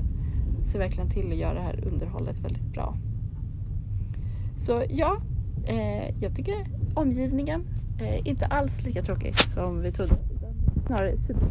ser 0.63 0.80
verkligen 0.80 1.10
till 1.10 1.32
att 1.32 1.38
göra 1.38 1.54
det 1.54 1.62
här 1.62 1.84
underhållet 1.91 2.39
väldigt 2.39 2.73
bra. 2.73 2.97
Så 4.58 4.84
ja, 4.89 5.17
eh, 5.65 6.21
jag 6.21 6.36
tycker 6.36 6.56
omgivningen 6.93 7.63
är 8.00 8.28
inte 8.28 8.45
alls 8.45 8.86
lika 8.86 9.04
tråkig 9.04 9.38
som 9.38 9.82
vi 9.82 9.91
trodde. 9.91 10.17
Snarare 10.86 11.17
super. 11.17 11.47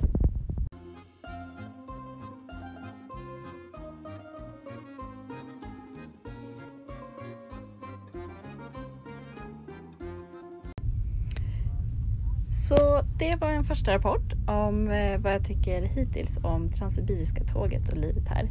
Det 13.19 13.37
var 13.37 13.51
en 13.51 13.65
första 13.65 13.95
rapport 13.95 14.33
om 14.47 14.91
eh, 14.91 15.19
vad 15.19 15.35
jag 15.35 15.45
tycker 15.45 15.83
hittills 15.83 16.39
om 16.43 16.71
Transsibiriska 16.71 17.45
tåget 17.45 17.89
och 17.89 17.99
livet 17.99 18.29
här. 18.29 18.49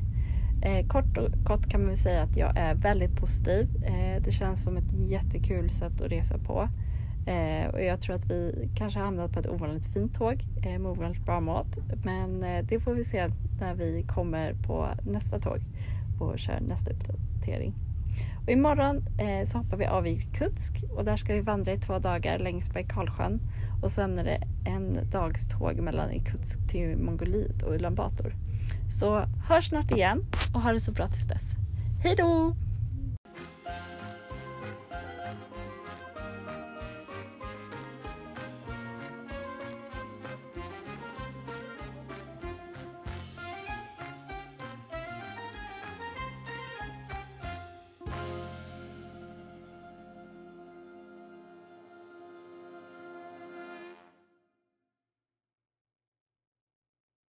Eh, 0.62 0.88
kort 0.88 1.17
och 1.17 1.32
gott 1.43 1.69
kan 1.69 1.82
man 1.82 1.89
väl 1.89 1.97
säga 1.97 2.23
att 2.23 2.38
jag 2.38 2.58
är 2.58 2.75
väldigt 2.75 3.15
positiv. 3.15 3.84
Eh, 3.84 4.23
det 4.23 4.32
känns 4.32 4.63
som 4.63 4.78
ett 4.78 4.93
jättekul 4.93 5.69
sätt 5.69 6.01
att 6.01 6.12
resa 6.12 6.38
på. 6.38 6.69
Och 7.73 7.84
jag 7.84 8.01
tror 8.01 8.15
att 8.15 8.25
vi 8.25 8.69
kanske 8.75 8.99
har 8.99 9.06
hamnat 9.06 9.32
på 9.32 9.39
ett 9.39 9.47
ovanligt 9.47 9.93
fint 9.93 10.15
tåg 10.15 10.45
med 10.63 10.86
ovanligt 10.86 11.25
bra 11.25 11.39
mat. 11.39 11.78
Men 12.04 12.39
det 12.67 12.80
får 12.80 12.93
vi 12.93 13.04
se 13.04 13.30
när 13.60 13.75
vi 13.75 14.04
kommer 14.08 14.54
på 14.54 14.89
nästa 15.01 15.39
tåg 15.39 15.60
och 16.19 16.39
kör 16.39 16.60
nästa 16.60 16.91
uppdatering. 16.91 17.73
Och 18.45 18.51
imorgon 18.51 18.97
eh, 18.97 19.47
så 19.47 19.58
hoppar 19.58 19.78
vi 19.78 19.86
av 19.86 20.08
i 20.08 20.28
Kutsk 20.34 20.84
och 20.95 21.06
där 21.06 21.17
ska 21.17 21.34
vi 21.34 21.41
vandra 21.41 21.73
i 21.73 21.78
två 21.78 21.99
dagar 21.99 22.39
längs 22.39 22.73
Baikalsjön 22.73 23.39
och 23.82 23.91
sen 23.91 24.19
är 24.19 24.23
det 24.23 24.41
en 24.65 25.10
dags 25.12 25.47
tåg 25.47 25.75
mellan 25.75 26.13
Irkutsk 26.13 26.67
till 26.67 26.97
Mongoliet 26.97 27.63
och 27.63 27.73
Ulan 27.73 27.95
Bator. 27.95 28.34
Så 28.99 29.19
hörs 29.47 29.69
snart 29.69 29.91
igen 29.91 30.25
och 30.54 30.62
ha 30.62 30.71
det 30.71 30.80
så 30.80 30.91
bra 30.91 31.08
tills 31.08 31.28
dess. 31.28 31.43
Hej 32.04 32.15
då! 32.15 32.56